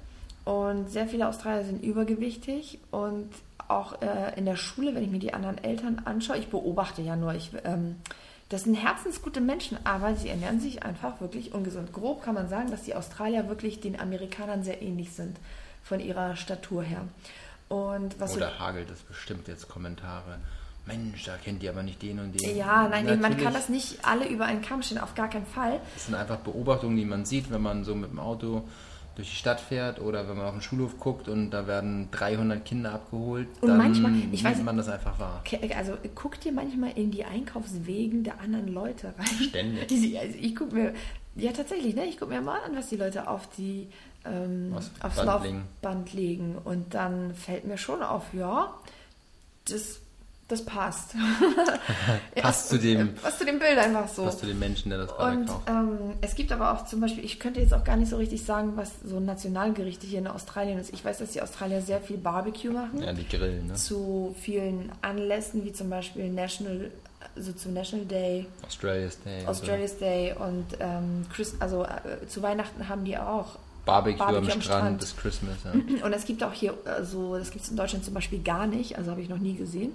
und 0.44 0.90
sehr 0.90 1.08
viele 1.08 1.28
Australier 1.28 1.66
sind 1.66 1.84
übergewichtig 1.84 2.80
und 2.92 3.30
auch 3.68 4.02
äh, 4.02 4.38
in 4.38 4.46
der 4.46 4.56
Schule, 4.56 4.96
wenn 4.96 5.04
ich 5.04 5.12
mir 5.12 5.20
die 5.20 5.34
anderen 5.34 5.64
Eltern 5.64 6.02
anschaue, 6.06 6.38
ich 6.38 6.48
beobachte 6.48 7.02
ja 7.02 7.16
nur, 7.16 7.34
ich, 7.36 7.52
ähm, 7.64 7.98
das 8.50 8.64
sind 8.64 8.76
herzensgute 8.76 9.42
Menschen, 9.42 9.78
aber 9.84 10.16
sie 10.16 10.30
ernähren 10.30 10.60
sich 10.60 10.84
einfach 10.84 11.20
wirklich 11.22 11.54
ungesund. 11.54 11.92
Grob 11.92 12.24
kann 12.24 12.34
man 12.34 12.50
sagen, 12.50 12.72
dass 12.72 12.84
die 12.84 12.96
Australier 12.96 13.50
wirklich 13.50 13.82
den 13.82 14.00
Amerikanern 14.00 14.64
sehr 14.64 14.82
ähnlich 14.82 15.12
sind 15.12 15.38
von 15.84 16.00
ihrer 16.00 16.36
Statur 16.38 16.82
her. 16.82 17.02
Und 17.68 18.20
was 18.20 18.32
so- 18.32 18.38
Oder 18.38 18.58
hagelt 18.58 18.90
es 18.90 19.02
bestimmt 19.02 19.48
jetzt 19.48 19.68
Kommentare. 19.68 20.40
Mensch, 20.88 21.24
da 21.26 21.36
kennt 21.38 21.62
ihr 21.64 21.70
aber 21.72 21.84
nicht 21.84 22.02
den 22.02 22.20
und 22.20 22.40
den. 22.40 22.56
ja, 22.58 22.88
nein, 22.88 23.06
man 23.06 23.20
Natürlich, 23.20 23.44
kann 23.44 23.54
das 23.54 23.70
nicht 23.70 24.00
alle 24.06 24.28
über 24.28 24.46
einen 24.46 24.62
Kamm 24.62 24.82
stellen, 24.82 25.02
auf 25.02 25.16
gar 25.16 25.30
keinen 25.30 25.46
Fall. 25.46 25.80
Das 25.94 26.06
sind 26.06 26.16
einfach 26.16 26.38
Beobachtungen, 26.38 26.96
die 26.98 27.06
man 27.06 27.26
sieht, 27.26 27.52
wenn 27.52 27.62
man 27.62 27.84
so 27.84 27.94
mit 27.96 28.10
dem 28.12 28.20
Auto 28.20 28.64
durch 29.16 29.30
die 29.32 29.36
Stadt 29.36 29.60
fährt 29.60 30.00
oder 30.00 30.30
wenn 30.30 30.38
man 30.38 30.46
auf 30.46 30.52
den 30.54 30.62
Schulhof 30.62 31.00
guckt 31.00 31.28
und 31.28 31.50
da 31.50 31.66
werden 31.66 32.10
300 32.12 32.64
Kinder 32.64 32.94
abgeholt, 32.94 33.48
Und 33.62 33.70
dann 33.70 33.78
manchmal- 33.80 34.12
ich 34.32 34.46
weiß- 34.46 34.62
man 34.62 34.78
das 34.78 34.88
einfach 34.90 35.18
wahr. 35.20 35.44
Also 35.76 35.94
guck 36.14 36.40
dir 36.40 36.52
manchmal 36.52 36.92
in 36.96 37.10
die 37.10 37.26
Einkaufswegen 37.26 38.24
der 38.24 38.40
anderen 38.40 38.68
Leute 38.68 39.14
rein. 39.18 39.26
Ständig. 39.50 39.92
Ich, 39.92 40.20
also 40.20 40.38
ich 40.40 40.56
gucke 40.56 40.76
mir, 40.76 40.94
ja 41.36 41.52
tatsächlich, 41.52 41.96
ne? 41.96 42.06
ich 42.06 42.20
gucke 42.20 42.32
mir 42.34 42.42
mal 42.42 42.60
an, 42.62 42.76
was 42.76 42.90
die 42.90 42.96
Leute 42.98 43.28
auf 43.28 43.50
die 43.58 43.88
ähm, 44.24 44.74
Aufs 44.76 44.90
Band 45.00 45.44
legen. 45.44 45.58
Laufband 45.82 46.14
legen. 46.14 46.56
Und 46.64 46.94
dann 46.94 47.34
fällt 47.34 47.66
mir 47.66 47.78
schon 47.80 48.04
auf, 48.04 48.24
ja, 48.34 48.72
das, 49.66 50.00
das 50.48 50.64
passt. 50.64 51.14
Passt 52.36 52.70
zu 52.70 52.78
dem- 52.78 53.14
Passt 53.16 53.40
zu 53.40 53.46
dem 53.46 53.60
Bild 53.60 53.78
einfach 53.78 54.08
so. 54.08 54.26
Was 54.26 54.38
zu 54.40 54.46
den 54.46 54.60
Menschen, 54.60 54.90
der 54.90 55.00
das 55.00 55.10
gerade 55.16 55.38
Und 55.38 55.50
ähm, 55.68 55.98
es 56.22 56.36
gibt 56.36 56.52
aber 56.52 56.72
auch 56.74 56.86
zum 56.86 57.02
Beispiel, 57.02 57.26
ich 57.26 57.40
könnte 57.40 57.60
jetzt 57.60 57.74
auch 57.74 57.84
gar 57.84 57.98
nicht 57.98 58.10
so 58.10 58.18
richtig 58.18 58.44
sagen, 58.46 58.74
was 58.76 58.92
so 59.04 59.20
Nationalgerichte 59.20 60.08
hier 60.08 60.20
in 60.20 60.28
Australien 60.28 60.80
ist. 60.80 60.94
Ich 60.94 61.04
weiß, 61.04 61.18
dass 61.20 61.32
die 61.32 61.42
Australier 61.42 61.82
sehr 61.82 62.00
viel 62.02 62.18
Barbecue 62.18 62.72
machen 62.72 63.02
Ja, 63.04 63.12
die 63.14 63.28
Grillen, 63.28 63.68
ne? 63.68 63.74
zu 63.74 64.36
vielen 64.40 64.92
Anlässen, 65.02 65.66
wie 65.66 65.74
zum 65.74 65.90
Beispiel 65.90 66.30
National, 66.32 66.92
also 67.36 67.52
zu 67.52 67.70
National 67.70 68.06
Day, 68.06 68.46
Australia's 68.66 69.18
Day. 69.24 69.42
und 69.42 69.48
Australia's 69.50 69.98
Day 69.98 70.34
und 70.34 70.66
ähm, 70.80 71.26
Chris, 71.34 71.56
also 71.60 71.84
äh, 71.84 72.26
zu 72.28 72.42
Weihnachten 72.42 72.88
haben 72.88 73.04
die 73.04 73.18
auch. 73.18 73.58
Barbecue, 73.86 74.18
Barbecue 74.18 74.52
am 74.52 74.62
Strand, 74.62 75.02
ist 75.02 75.18
Christmas, 75.18 75.56
ja. 75.64 75.72
Und 76.06 76.12
es 76.12 76.26
gibt 76.26 76.44
auch 76.44 76.52
hier, 76.52 76.74
äh, 76.84 77.06
so, 77.06 77.38
das 77.38 77.52
gibt 77.52 77.64
es 77.64 77.72
in 77.72 77.78
Deutschland 77.78 78.04
zum 78.04 78.14
Beispiel 78.14 78.44
gar 78.44 78.68
nicht, 78.68 78.98
also 78.98 79.12
habe 79.12 79.22
ich 79.22 79.30
noch 79.30 79.38
nie 79.38 79.54
gesehen. 79.56 79.94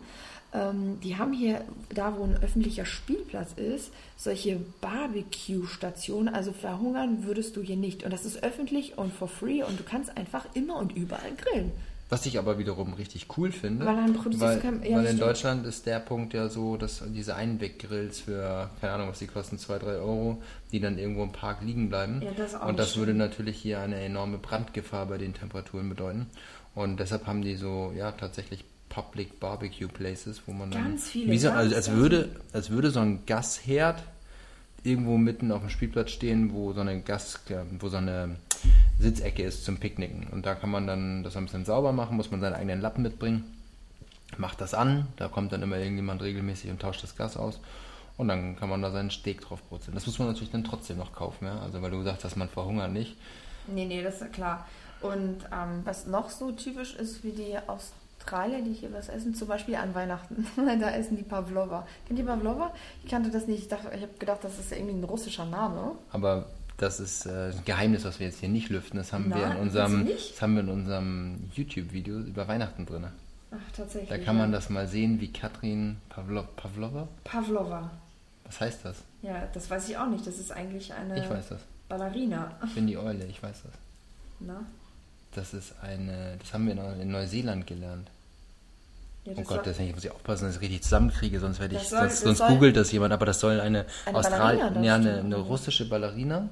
Ähm, 0.54 1.00
die 1.00 1.16
haben 1.16 1.32
hier, 1.32 1.62
da 1.94 2.16
wo 2.16 2.24
ein 2.24 2.36
öffentlicher 2.42 2.84
Spielplatz 2.84 3.52
ist, 3.56 3.90
solche 4.16 4.60
Barbecue-Stationen. 4.80 6.28
Also 6.34 6.52
verhungern 6.52 7.24
würdest 7.24 7.56
du 7.56 7.62
hier 7.62 7.76
nicht. 7.76 8.04
Und 8.04 8.12
das 8.12 8.24
ist 8.24 8.42
öffentlich 8.42 8.98
und 8.98 9.12
for 9.12 9.28
free 9.28 9.62
und 9.62 9.78
du 9.78 9.84
kannst 9.84 10.16
einfach 10.16 10.46
immer 10.54 10.76
und 10.76 10.92
überall 10.92 11.32
grillen. 11.36 11.72
Was 12.08 12.26
ich 12.26 12.38
aber 12.38 12.58
wiederum 12.58 12.92
richtig 12.92 13.26
cool 13.38 13.50
finde, 13.52 13.86
Weil 13.86 13.96
weil, 14.38 14.60
kein- 14.60 14.82
ja, 14.82 14.98
weil 14.98 15.06
in. 15.06 15.18
Deutschland 15.18 15.64
ist 15.66 15.86
der 15.86 15.98
Punkt 15.98 16.34
ja 16.34 16.50
so, 16.50 16.76
dass 16.76 17.02
diese 17.08 17.36
Einweggrills 17.36 18.20
für, 18.20 18.68
keine 18.82 18.92
Ahnung, 18.92 19.08
was 19.08 19.20
die 19.20 19.26
kosten, 19.26 19.56
2, 19.56 19.78
3 19.78 19.86
Euro, 19.92 20.42
die 20.72 20.80
dann 20.80 20.98
irgendwo 20.98 21.22
im 21.22 21.32
Park 21.32 21.62
liegen 21.62 21.88
bleiben. 21.88 22.20
Ja, 22.20 22.32
das 22.36 22.54
auch 22.54 22.66
Und 22.68 22.78
das 22.78 22.98
würde 22.98 23.14
natürlich 23.14 23.56
hier 23.56 23.80
eine 23.80 23.96
enorme 23.98 24.36
Brandgefahr 24.36 25.06
bei 25.06 25.16
den 25.16 25.32
Temperaturen 25.32 25.88
bedeuten. 25.88 26.26
Und 26.74 27.00
deshalb 27.00 27.26
haben 27.26 27.40
die 27.40 27.54
so, 27.56 27.94
ja, 27.96 28.12
tatsächlich 28.12 28.64
Public 28.92 29.40
Barbecue 29.40 29.88
Places, 29.88 30.42
wo 30.44 30.52
man 30.52 30.70
Ganz 30.70 30.84
dann, 30.84 30.98
viele, 30.98 31.32
wie 31.32 31.38
so, 31.38 31.50
also 31.50 31.74
als 31.74 31.90
würde, 31.92 32.28
als 32.52 32.68
würde 32.68 32.90
so 32.90 33.00
ein 33.00 33.24
Gasherd 33.24 34.02
irgendwo 34.84 35.16
mitten 35.16 35.50
auf 35.50 35.60
dem 35.60 35.70
Spielplatz 35.70 36.10
stehen, 36.10 36.52
wo 36.52 36.74
so 36.74 36.82
eine 36.82 37.00
Gas, 37.00 37.40
wo 37.78 37.88
so 37.88 37.96
eine 37.96 38.36
Sitzecke 38.98 39.44
ist 39.44 39.64
zum 39.64 39.78
Picknicken. 39.78 40.26
Und 40.26 40.44
da 40.44 40.54
kann 40.54 40.70
man 40.70 40.86
dann 40.86 41.22
das 41.22 41.36
ein 41.38 41.44
bisschen 41.44 41.64
sauber 41.64 41.92
machen, 41.92 42.18
muss 42.18 42.30
man 42.30 42.42
seinen 42.42 42.52
eigenen 42.52 42.82
Lappen 42.82 43.02
mitbringen, 43.02 43.44
macht 44.36 44.60
das 44.60 44.74
an, 44.74 45.06
da 45.16 45.28
kommt 45.28 45.52
dann 45.52 45.62
immer 45.62 45.78
irgendjemand 45.78 46.20
regelmäßig 46.20 46.70
und 46.70 46.82
tauscht 46.82 47.02
das 47.02 47.16
Gas 47.16 47.38
aus. 47.38 47.60
Und 48.18 48.28
dann 48.28 48.56
kann 48.56 48.68
man 48.68 48.82
da 48.82 48.90
seinen 48.90 49.10
Steak 49.10 49.40
drauf 49.40 49.62
brutzeln. 49.70 49.94
Das 49.94 50.06
muss 50.06 50.18
man 50.18 50.28
natürlich 50.28 50.50
dann 50.50 50.64
trotzdem 50.64 50.98
noch 50.98 51.14
kaufen, 51.14 51.46
ja. 51.46 51.60
Also 51.60 51.80
weil 51.80 51.90
du 51.90 51.98
gesagt 51.98 52.24
hast, 52.24 52.36
man 52.36 52.50
verhungert 52.50 52.92
nicht. 52.92 53.16
Nee, 53.68 53.86
nee, 53.86 54.02
das 54.02 54.16
ist 54.16 54.20
ja 54.20 54.26
klar. 54.26 54.66
Und 55.00 55.38
ähm, 55.50 55.80
was 55.84 56.06
noch 56.06 56.28
so 56.28 56.52
typisch 56.52 56.94
ist, 56.94 57.24
wie 57.24 57.32
die 57.32 57.56
Australier, 58.22 58.62
die 58.62 58.72
hier 58.72 58.92
was 58.92 59.08
essen, 59.08 59.34
zum 59.34 59.48
Beispiel 59.48 59.74
an 59.74 59.94
Weihnachten. 59.94 60.46
da 60.56 60.90
essen 60.90 61.16
die 61.16 61.24
Pavlova. 61.24 61.86
Kennt 62.06 62.18
ihr 62.18 62.24
Pavlova? 62.24 62.72
Ich 63.02 63.10
kannte 63.10 63.30
das 63.30 63.48
nicht. 63.48 63.62
Ich, 63.62 63.68
dachte, 63.68 63.90
ich 63.94 64.02
habe 64.02 64.12
gedacht, 64.18 64.40
das 64.42 64.58
ist 64.58 64.70
irgendwie 64.70 64.94
ein 64.94 65.04
russischer 65.04 65.44
Name. 65.44 65.96
Aber 66.12 66.46
das 66.76 67.00
ist 67.00 67.26
äh, 67.26 67.50
ein 67.50 67.64
Geheimnis, 67.64 68.04
was 68.04 68.20
wir 68.20 68.28
jetzt 68.28 68.38
hier 68.38 68.48
nicht 68.48 68.68
lüften. 68.68 68.96
Das 68.96 69.12
haben 69.12 69.28
wir 69.28 69.36
Nein, 69.36 69.56
in 69.56 69.62
unserem, 69.62 70.06
das 70.06 70.40
haben 70.40 70.54
wir 70.54 70.62
in 70.62 70.68
unserem 70.68 71.50
YouTube-Video 71.54 72.20
über 72.20 72.46
Weihnachten 72.46 72.86
drin. 72.86 73.06
Ach, 73.50 73.72
tatsächlich. 73.76 74.08
Da 74.08 74.18
kann 74.18 74.38
man 74.38 74.50
ja. 74.50 74.56
das 74.56 74.70
mal 74.70 74.86
sehen, 74.86 75.20
wie 75.20 75.32
Katrin 75.32 75.96
Pavlo 76.08 76.44
Pavlova. 76.56 77.08
Pavlova. 77.24 77.90
Was 78.44 78.60
heißt 78.60 78.84
das? 78.84 79.02
Ja, 79.22 79.48
das 79.52 79.68
weiß 79.68 79.88
ich 79.88 79.98
auch 79.98 80.06
nicht. 80.06 80.26
Das 80.26 80.38
ist 80.38 80.52
eigentlich 80.52 80.94
eine 80.94 81.18
Ich 81.18 81.28
weiß 81.28 81.48
das. 81.48 81.60
Ballerina. 81.88 82.52
Ich 82.64 82.74
bin 82.74 82.86
die 82.86 82.96
Eule, 82.96 83.26
ich 83.26 83.42
weiß 83.42 83.62
das. 83.64 83.72
Na? 84.40 84.64
Das 85.34 85.54
ist 85.54 85.74
eine, 85.82 86.36
das 86.40 86.52
haben 86.52 86.66
wir 86.66 86.72
in- 87.00 87.10
Neuseeland 87.10 87.66
gelernt. 87.66 88.08
Ja, 89.24 89.32
Oh 89.36 89.42
Gott, 89.42 89.64
deswegen 89.64 89.94
muss 89.94 90.04
ich 90.04 90.10
aufpassen, 90.10 90.46
dass 90.46 90.56
ich 90.56 90.60
richtig 90.62 90.82
zusammenkriege, 90.82 91.38
sonst 91.40 91.60
werde 91.60 91.76
ich, 91.76 91.82
soll- 91.88 92.00
sonst, 92.00 92.20
sonst 92.22 92.38
soll- 92.38 92.48
googelt 92.48 92.76
das 92.76 92.90
jemand, 92.92 93.12
aber 93.12 93.24
das 93.24 93.38
soll 93.40 93.60
eine, 93.60 93.86
Eine 94.04 94.18
Austral 94.18 94.56
Ballerina 94.56 94.82
ja, 94.82 94.94
eine, 94.96 95.20
eine 95.20 95.36
russische 95.36 95.88
Ballerina. 95.88 96.48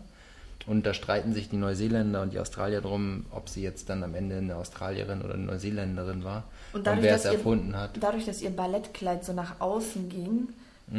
Und 0.66 0.86
da 0.86 0.94
streiten 0.94 1.32
sich 1.32 1.48
die 1.48 1.56
Neuseeländer 1.56 2.22
und 2.22 2.32
die 2.32 2.38
Australier 2.38 2.80
drum, 2.80 3.26
ob 3.32 3.48
sie 3.48 3.62
jetzt 3.62 3.88
dann 3.88 4.04
am 4.04 4.14
Ende 4.14 4.36
eine 4.36 4.54
Australierin 4.56 5.22
oder 5.22 5.34
eine 5.34 5.44
Neuseeländerin 5.44 6.22
war 6.22 6.44
Und 6.72 6.80
und, 6.80 6.86
dadurch, 6.86 7.02
wer 7.02 7.12
dass 7.14 7.24
es 7.24 7.32
ihr- 7.32 7.38
erfunden 7.38 7.76
hat. 7.76 7.90
Dadurch, 7.98 8.26
dass 8.26 8.40
ihr 8.40 8.50
Ballettkleid 8.50 9.24
so 9.24 9.32
nach 9.32 9.58
außen 9.60 10.08
ging, 10.08 10.48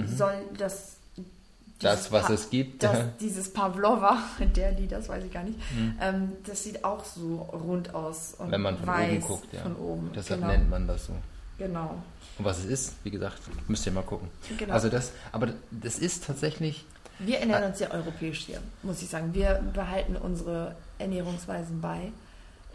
soll 0.07 0.33
das. 0.57 0.95
Das, 1.81 2.11
was 2.11 2.27
Pa- 2.27 2.33
es 2.33 2.49
gibt. 2.49 2.83
Das, 2.83 3.05
dieses 3.19 3.51
Pavlova, 3.51 4.17
der, 4.55 4.71
die, 4.73 4.87
das 4.87 5.09
weiß 5.09 5.23
ich 5.25 5.31
gar 5.33 5.43
nicht, 5.43 5.57
ähm, 5.99 6.33
das 6.45 6.63
sieht 6.63 6.83
auch 6.83 7.03
so 7.03 7.37
rund 7.51 7.93
aus. 7.95 8.35
Wenn 8.39 8.61
man 8.61 8.77
von 8.77 8.87
weiß 8.87 9.11
oben 9.11 9.21
guckt, 9.21 9.53
ja. 9.53 9.61
Von 9.61 9.75
oben. 9.75 10.11
Deshalb 10.15 10.41
genau. 10.41 10.51
nennt 10.53 10.69
man 10.69 10.87
das 10.87 11.05
so. 11.07 11.13
Genau. 11.57 11.95
Und 12.37 12.45
was 12.45 12.59
es 12.59 12.65
ist, 12.65 12.93
wie 13.03 13.11
gesagt, 13.11 13.39
müsst 13.67 13.85
ihr 13.85 13.91
mal 13.91 14.01
gucken. 14.03 14.29
Genau. 14.57 14.73
Also 14.73 14.89
das, 14.89 15.11
aber 15.31 15.49
das 15.69 15.99
ist 15.99 16.25
tatsächlich, 16.25 16.85
Wir 17.19 17.39
ernähren 17.39 17.65
uns 17.65 17.77
sehr 17.77 17.91
europäisch 17.91 18.39
hier, 18.45 18.59
muss 18.83 19.01
ich 19.03 19.09
sagen. 19.09 19.33
Wir 19.33 19.61
behalten 19.73 20.15
unsere 20.15 20.75
Ernährungsweisen 20.97 21.79
bei. 21.81 22.11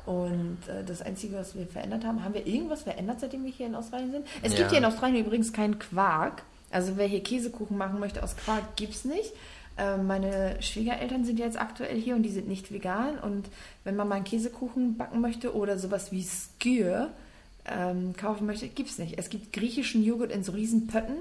Und 0.04 0.58
äh, 0.68 0.84
das 0.84 1.02
Einzige, 1.02 1.36
was 1.36 1.56
wir 1.56 1.66
verändert 1.66 2.04
haben, 2.04 2.22
haben 2.22 2.32
wir 2.34 2.46
irgendwas 2.46 2.82
verändert, 2.82 3.18
seitdem 3.20 3.42
wir 3.44 3.50
hier 3.50 3.66
in 3.66 3.74
Australien 3.74 4.12
sind? 4.12 4.26
Es 4.42 4.52
Ja. 4.52 4.58
gibt 4.58 4.70
hier 4.70 4.78
in 4.78 4.84
Australien 4.84 5.24
übrigens 5.26 5.52
keinen 5.52 5.80
Quark. 5.80 6.42
Also 6.76 6.98
wer 6.98 7.06
hier 7.06 7.22
Käsekuchen 7.22 7.78
machen 7.78 8.00
möchte 8.00 8.22
aus 8.22 8.36
Quark, 8.36 8.76
gibt 8.76 8.92
es 8.92 9.06
nicht. 9.06 9.32
Äh, 9.78 9.96
meine 9.96 10.60
Schwiegereltern 10.60 11.24
sind 11.24 11.38
jetzt 11.38 11.58
aktuell 11.58 11.98
hier 11.98 12.14
und 12.14 12.22
die 12.22 12.28
sind 12.28 12.48
nicht 12.48 12.70
vegan. 12.70 13.18
Und 13.18 13.48
wenn 13.84 13.96
man 13.96 14.06
mal 14.06 14.16
einen 14.16 14.26
Käsekuchen 14.26 14.98
backen 14.98 15.22
möchte 15.22 15.56
oder 15.56 15.78
sowas 15.78 16.12
wie 16.12 16.22
Skyr 16.22 17.08
ähm, 17.64 18.14
kaufen 18.14 18.46
möchte, 18.46 18.68
gibt 18.68 18.90
es 18.90 18.98
nicht. 18.98 19.18
Es 19.18 19.30
gibt 19.30 19.54
griechischen 19.54 20.04
Joghurt 20.04 20.30
in 20.30 20.44
so 20.44 20.52
riesen 20.52 20.86
Pötten. 20.86 21.16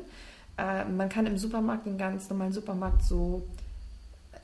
Äh, 0.57 0.83
man 0.83 1.07
kann 1.07 1.25
im 1.25 1.37
Supermarkt, 1.37 1.87
im 1.87 1.97
ganz 1.97 2.29
normalen 2.29 2.51
Supermarkt 2.51 3.05
so 3.05 3.47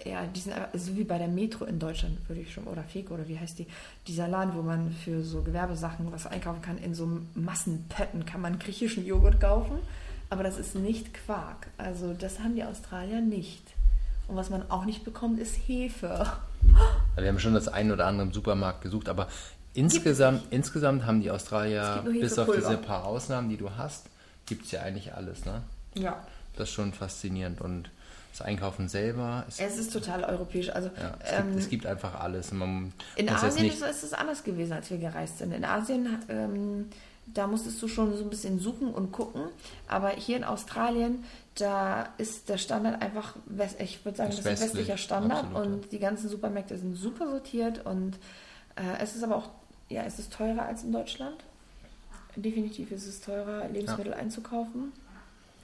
ja, 0.06 0.26
die 0.26 0.40
sind 0.40 0.54
einfach- 0.54 0.80
so 0.80 0.96
wie 0.96 1.04
bei 1.04 1.18
der 1.18 1.28
Metro 1.28 1.66
in 1.66 1.78
Deutschland, 1.78 2.18
würde 2.30 2.42
ich 2.42 2.54
schon, 2.54 2.64
oder 2.64 2.84
Feko, 2.84 3.16
oder 3.16 3.28
wie 3.28 3.38
heißt 3.38 3.60
die, 3.60 3.68
dieser 4.08 4.30
Laden, 4.30 4.56
wo 4.56 4.62
man 4.62 4.94
für 4.94 5.24
so 5.24 5.42
Gewerbesachen 5.42 6.10
was 6.10 6.26
einkaufen 6.26 6.62
kann, 6.62 6.78
in 6.78 6.96
so 6.96 7.20
Massenpötten 7.36 8.26
kann 8.26 8.42
man 8.42 8.58
griechischen 8.58 9.06
Joghurt 9.06 9.42
kaufen, 9.42 9.78
aber 10.32 10.44
das 10.44 10.58
ist 10.58 10.76
nicht 10.76 11.14
Quark. 11.14 11.68
Also 11.78 12.14
das 12.14 12.40
haben 12.40 12.56
die 12.56 12.64
Australier 12.64 13.20
nicht. 13.20 13.62
Und 14.30 14.38
was 14.38 14.50
man 14.50 14.72
auch 14.72 14.86
nicht 14.86 15.04
bekommt, 15.04 15.40
ist 15.40 15.56
Hefe. 15.68 16.26
wir 17.18 17.28
haben 17.28 17.40
schon 17.40 17.54
das 17.54 17.68
ein 17.68 17.92
oder 17.92 18.08
andere 18.08 18.28
im 18.28 18.34
Supermarkt 18.34 18.82
gesucht, 18.82 19.10
aber 19.10 19.28
insgesamt, 19.74 20.44
insgesamt 20.50 21.06
haben 21.06 21.22
die 21.22 21.30
Australier, 21.30 22.04
bis 22.06 22.40
auf 22.40 22.50
diese 22.56 22.78
paar 22.78 23.06
Ausnahmen, 23.06 23.50
die 23.50 23.58
du 23.58 23.72
hast, 23.76 24.06
gibt 24.46 24.66
es 24.66 24.72
ja 24.72 24.82
eigentlich 24.82 25.14
alles, 25.14 25.46
ne? 25.46 25.64
Ja. 25.96 26.26
Das 26.56 26.70
ist 26.70 26.76
schon 26.76 26.94
faszinierend 26.94 27.60
und 27.60 27.90
das 28.32 28.42
Einkaufen 28.42 28.88
selber 28.88 29.44
ist, 29.50 29.60
Es 29.60 29.78
ist 29.78 29.92
total 29.92 30.24
europäisch. 30.24 30.70
Also 30.70 30.90
ja, 30.98 31.14
es, 31.20 31.32
ähm, 31.34 31.48
gibt, 31.48 31.60
es 31.60 31.70
gibt 31.70 31.86
einfach 31.86 32.18
alles. 32.22 32.54
Man 32.54 32.94
In 33.18 33.28
Asien 33.28 33.66
ist 33.70 33.82
es 33.84 34.14
anders 34.14 34.46
gewesen, 34.46 34.72
als 34.72 34.90
wir 34.90 34.98
gereist 34.98 35.40
sind. 35.40 35.52
In 35.52 35.66
Asien, 35.66 36.18
ähm, 36.30 36.90
da 37.28 37.48
musstest 37.48 37.82
du 37.82 37.88
schon 37.88 38.16
so 38.16 38.24
ein 38.24 38.30
bisschen 38.30 38.60
suchen 38.60 38.94
und 38.94 39.12
gucken. 39.12 39.44
Aber 39.88 40.10
hier 40.10 40.38
in 40.38 40.44
Australien, 40.44 41.24
da 41.56 42.10
ist 42.18 42.50
der 42.50 42.58
Standard 42.58 43.02
einfach, 43.02 43.36
ich 43.80 44.04
würde 44.06 44.18
sagen, 44.18 44.30
das 44.32 44.40
ist 44.40 44.46
ein 44.46 44.54
westlich, 44.54 44.74
westlicher 44.74 44.98
Standard. 44.98 45.46
absolut, 45.46 45.66
und 45.66 45.92
die 45.92 46.00
ganzen 46.00 46.30
Supermärkte 46.30 46.78
sind 46.78 46.96
super 46.96 47.30
sortiert. 47.30 47.86
Und 47.86 48.16
äh, 48.76 49.02
es 49.02 49.16
ist 49.16 49.24
aber 49.24 49.36
auch, 49.38 49.50
ja, 49.90 50.04
es 50.04 50.20
ist 50.20 50.34
teurer 50.34 50.64
als 50.64 50.84
in 50.84 50.92
Deutschland. 50.92 51.44
Definitiv 52.36 52.92
ist 52.92 53.08
es 53.08 53.22
teurer, 53.22 53.68
Lebensmittel 53.68 54.14
einzukaufen. 54.14 54.94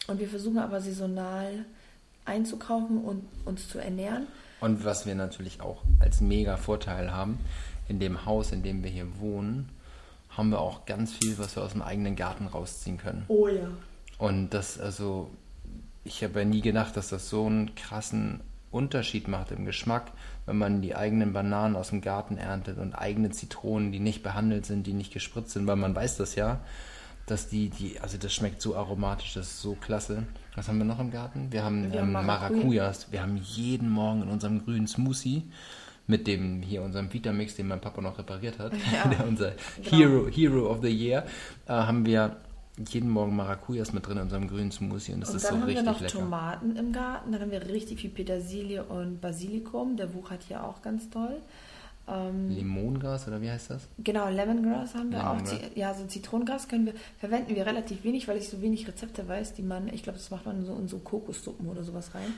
Und 0.08 0.20
wir 0.20 0.28
versuchen 0.28 0.58
aber 0.58 0.82
saisonal 0.82 1.66
einzukaufen 2.26 3.04
und 3.04 3.26
uns 3.46 3.70
zu 3.70 3.80
ernähren. 3.80 4.28
Und 4.60 4.84
was 4.84 5.06
wir 5.06 5.16
natürlich 5.16 5.62
auch 5.62 5.82
als 6.00 6.20
mega 6.20 6.58
Vorteil 6.58 7.12
haben, 7.12 7.40
in 7.88 8.00
dem 8.00 8.26
Haus, 8.26 8.52
in 8.52 8.64
dem 8.64 8.84
wir 8.84 8.90
hier 8.90 9.20
wohnen, 9.20 9.70
haben 10.38 10.52
wir 10.52 10.60
auch 10.60 10.86
ganz 10.86 11.14
viel, 11.14 11.38
was 11.40 11.56
wir 11.56 11.64
aus 11.64 11.74
dem 11.74 11.82
eigenen 11.82 12.16
Garten 12.16 12.46
rausziehen 12.46 12.98
können. 12.98 13.26
Oh 13.28 13.48
ja. 13.48 13.68
Und 14.20 14.52
das, 14.52 14.80
also, 14.80 15.32
ich 16.04 16.24
habe 16.24 16.40
ja 16.40 16.46
nie 16.46 16.62
gedacht, 16.62 16.96
dass 16.96 17.10
das 17.10 17.30
so 17.30 17.48
einen 17.48 17.74
krassen 17.76 18.42
Unterschied 18.70 19.28
macht 19.28 19.52
im 19.52 19.66
Geschmack, 19.66 20.12
wenn 20.46 20.58
man 20.58 20.82
die 20.82 20.96
eigenen 20.96 21.34
Bananen 21.34 21.76
aus 21.76 21.90
dem 21.90 22.02
Garten 22.02 22.38
erntet 22.38 22.78
und 22.78 22.94
eigene 22.94 23.32
Zitronen, 23.32 23.92
die 23.92 24.00
nicht 24.00 24.24
behandelt 24.24 24.66
sind, 24.66 24.86
die 24.86 24.94
nicht 24.94 25.12
gespritzt 25.12 25.52
sind, 25.52 25.66
weil 25.66 25.76
man 25.76 25.96
weiß 25.96 26.18
das 26.18 26.36
ja, 26.36 26.60
dass 27.26 27.50
die, 27.50 27.70
die, 27.70 28.00
also 28.00 28.18
das 28.18 28.34
schmeckt 28.34 28.62
so 28.62 28.76
aromatisch, 28.76 29.34
das 29.34 29.48
ist 29.48 29.62
so 29.62 29.76
klasse. 29.76 30.24
Was 30.56 30.68
haben 30.68 30.78
wir 30.78 30.86
noch 30.86 31.00
im 31.00 31.12
Garten? 31.12 31.52
Wir 31.52 31.64
haben, 31.64 31.92
Wir 31.92 32.02
haben 32.02 32.08
ähm, 32.08 32.14
Maracuja. 32.14 32.56
Maracujas. 32.56 33.12
Wir 33.12 33.22
haben 33.22 33.38
jeden 33.38 33.90
Morgen 33.90 34.24
in 34.24 34.30
unserem 34.30 34.64
grünen 34.64 34.88
Smoothie 34.88 35.44
mit 36.08 36.26
dem 36.28 36.62
hier 36.62 36.82
unserem 36.84 37.12
Vitamix, 37.14 37.56
den 37.56 37.68
mein 37.68 37.82
Papa 37.82 38.02
noch 38.02 38.18
repariert 38.18 38.60
hat, 38.60 38.72
Ja, 38.94 39.08
der 39.10 39.28
unser 39.28 39.52
genau. 39.84 39.98
Hero, 39.98 40.28
Hero 40.30 40.72
of 40.72 40.80
the 40.82 40.90
Year, 40.90 41.26
äh, 41.68 41.72
haben 41.72 42.06
wir 42.06 42.38
jeden 42.90 43.10
Morgen 43.10 43.36
Maracujas 43.36 43.92
mit 43.92 44.06
drin 44.08 44.18
in 44.18 44.24
unserem 44.24 44.48
grünen 44.48 44.72
Smoothie 44.72 45.14
und 45.14 45.22
das 45.22 45.30
Und 45.32 45.38
ist 45.38 45.46
dann 45.46 45.56
so 45.56 45.60
haben 45.62 45.68
wir 45.68 45.76
richtig 45.76 45.86
noch 45.86 46.00
lecker. 46.00 46.20
Tomaten 46.20 46.76
im 46.76 46.92
Garten, 46.94 47.32
dann 47.32 47.42
haben 47.42 47.52
wir 47.52 47.68
richtig 47.68 48.00
viel 48.00 48.12
Petersilie 48.12 48.84
und 48.84 49.20
Basilikum, 49.20 49.98
der 49.98 50.14
wuchert 50.14 50.44
hier 50.48 50.64
auch 50.64 50.82
ganz 50.84 51.10
toll. 51.10 51.38
Ähm, 52.10 52.50
Limongras 52.52 53.28
oder 53.28 53.42
wie 53.42 53.50
heißt 53.50 53.72
das? 53.72 53.88
genau, 54.02 54.30
Lemongrass 54.30 54.96
haben 54.96 55.12
wir 55.12 55.20
auch. 55.20 55.34
Lemongrass. 55.38 55.60
Zi- 55.60 55.80
Ja, 55.80 55.94
so 55.94 56.06
Zitronengras 56.06 56.68
können 56.70 56.86
wir, 56.86 56.94
verwenden 57.20 57.54
wir 57.56 57.66
relativ 57.66 58.04
wenig, 58.06 58.28
weil 58.30 58.38
ich 58.38 58.48
so 58.48 58.62
wenig 58.62 58.88
Rezepte 58.88 59.28
weiß, 59.28 59.56
die 59.56 59.62
man, 59.64 59.90
ich 59.90 60.04
glaube, 60.04 60.18
das 60.20 60.30
macht 60.32 60.46
man 60.46 60.64
so 60.64 60.74
in 60.76 60.88
so 60.88 61.00
Kokossuppen 61.00 61.68
oder 61.68 61.84
sowas 61.84 62.12
rein. 62.16 62.34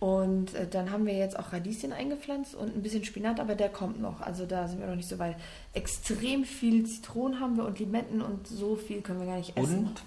Und 0.00 0.54
äh, 0.54 0.66
dann 0.66 0.90
haben 0.90 1.04
wir 1.04 1.12
jetzt 1.14 1.38
auch 1.38 1.52
Radieschen 1.52 1.92
eingepflanzt 1.92 2.54
und 2.54 2.74
ein 2.74 2.82
bisschen 2.82 3.04
Spinat, 3.04 3.38
aber 3.38 3.54
der 3.54 3.68
kommt 3.68 4.00
noch. 4.00 4.22
Also 4.22 4.46
da 4.46 4.66
sind 4.66 4.80
wir 4.80 4.86
noch 4.86 4.96
nicht 4.96 5.08
so 5.08 5.18
weit. 5.18 5.36
Extrem 5.74 6.44
viel 6.44 6.86
Zitronen 6.86 7.38
haben 7.38 7.56
wir 7.58 7.66
und 7.66 7.78
Limetten 7.78 8.22
und 8.22 8.46
so 8.48 8.76
viel 8.76 9.02
können 9.02 9.20
wir 9.20 9.26
gar 9.26 9.36
nicht 9.36 9.56
essen. 9.58 9.88
Und 9.88 10.02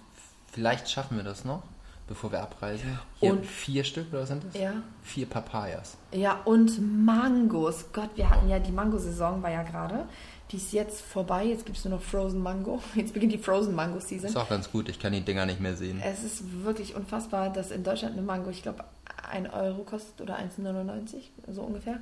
vielleicht 0.52 0.90
schaffen 0.90 1.16
wir 1.18 1.24
das 1.24 1.46
noch, 1.46 1.62
bevor 2.08 2.32
wir 2.32 2.42
abreisen. 2.42 2.98
Hier 3.20 3.34
Und- 3.34 3.46
vier 3.46 3.84
Stück 3.84 4.08
oder 4.12 4.22
was 4.24 4.30
sind 4.30 4.44
das? 4.46 4.60
Ja. 4.60 4.74
Vier 5.04 5.28
Papayas. 5.28 5.96
Ja, 6.12 6.42
und 6.44 7.06
Mangos. 7.06 7.86
Gott, 7.94 8.10
wir 8.16 8.32
hatten 8.32 8.50
ja 8.50 8.58
die 8.58 8.72
Mango-Saison, 8.72 9.44
war 9.44 9.52
ja 9.52 9.62
gerade. 9.62 10.06
Die 10.54 10.58
ist 10.58 10.72
jetzt 10.72 11.02
vorbei. 11.02 11.46
Jetzt 11.46 11.66
gibt 11.66 11.80
es 11.80 11.84
nur 11.84 11.96
noch 11.96 12.02
Frozen 12.04 12.40
Mango. 12.42 12.80
Jetzt 12.96 13.12
beginnt 13.14 13.34
die 13.34 13.40
Frozen 13.40 13.74
Mango 13.74 14.00
Season. 14.00 14.30
Ist 14.30 14.38
auch 14.38 14.48
ganz 14.48 14.72
gut, 14.72 14.88
ich 14.88 15.00
kann 15.00 15.12
die 15.12 15.22
Dinger 15.22 15.48
nicht 15.48 15.60
mehr 15.60 15.76
sehen. 15.76 16.00
Es 16.06 16.24
ist 16.24 16.44
wirklich 16.64 16.96
unfassbar, 16.96 17.52
dass 17.52 17.72
in 17.72 17.84
Deutschland 17.84 18.14
eine 18.14 18.22
Mango, 18.22 18.52
ich 18.52 18.62
glaube, 18.62 18.84
1 19.32 19.52
Euro 19.52 19.82
kostet 19.84 20.22
oder 20.22 20.38
1,99, 20.38 21.16
so 21.52 21.64
ungefähr. 21.64 22.00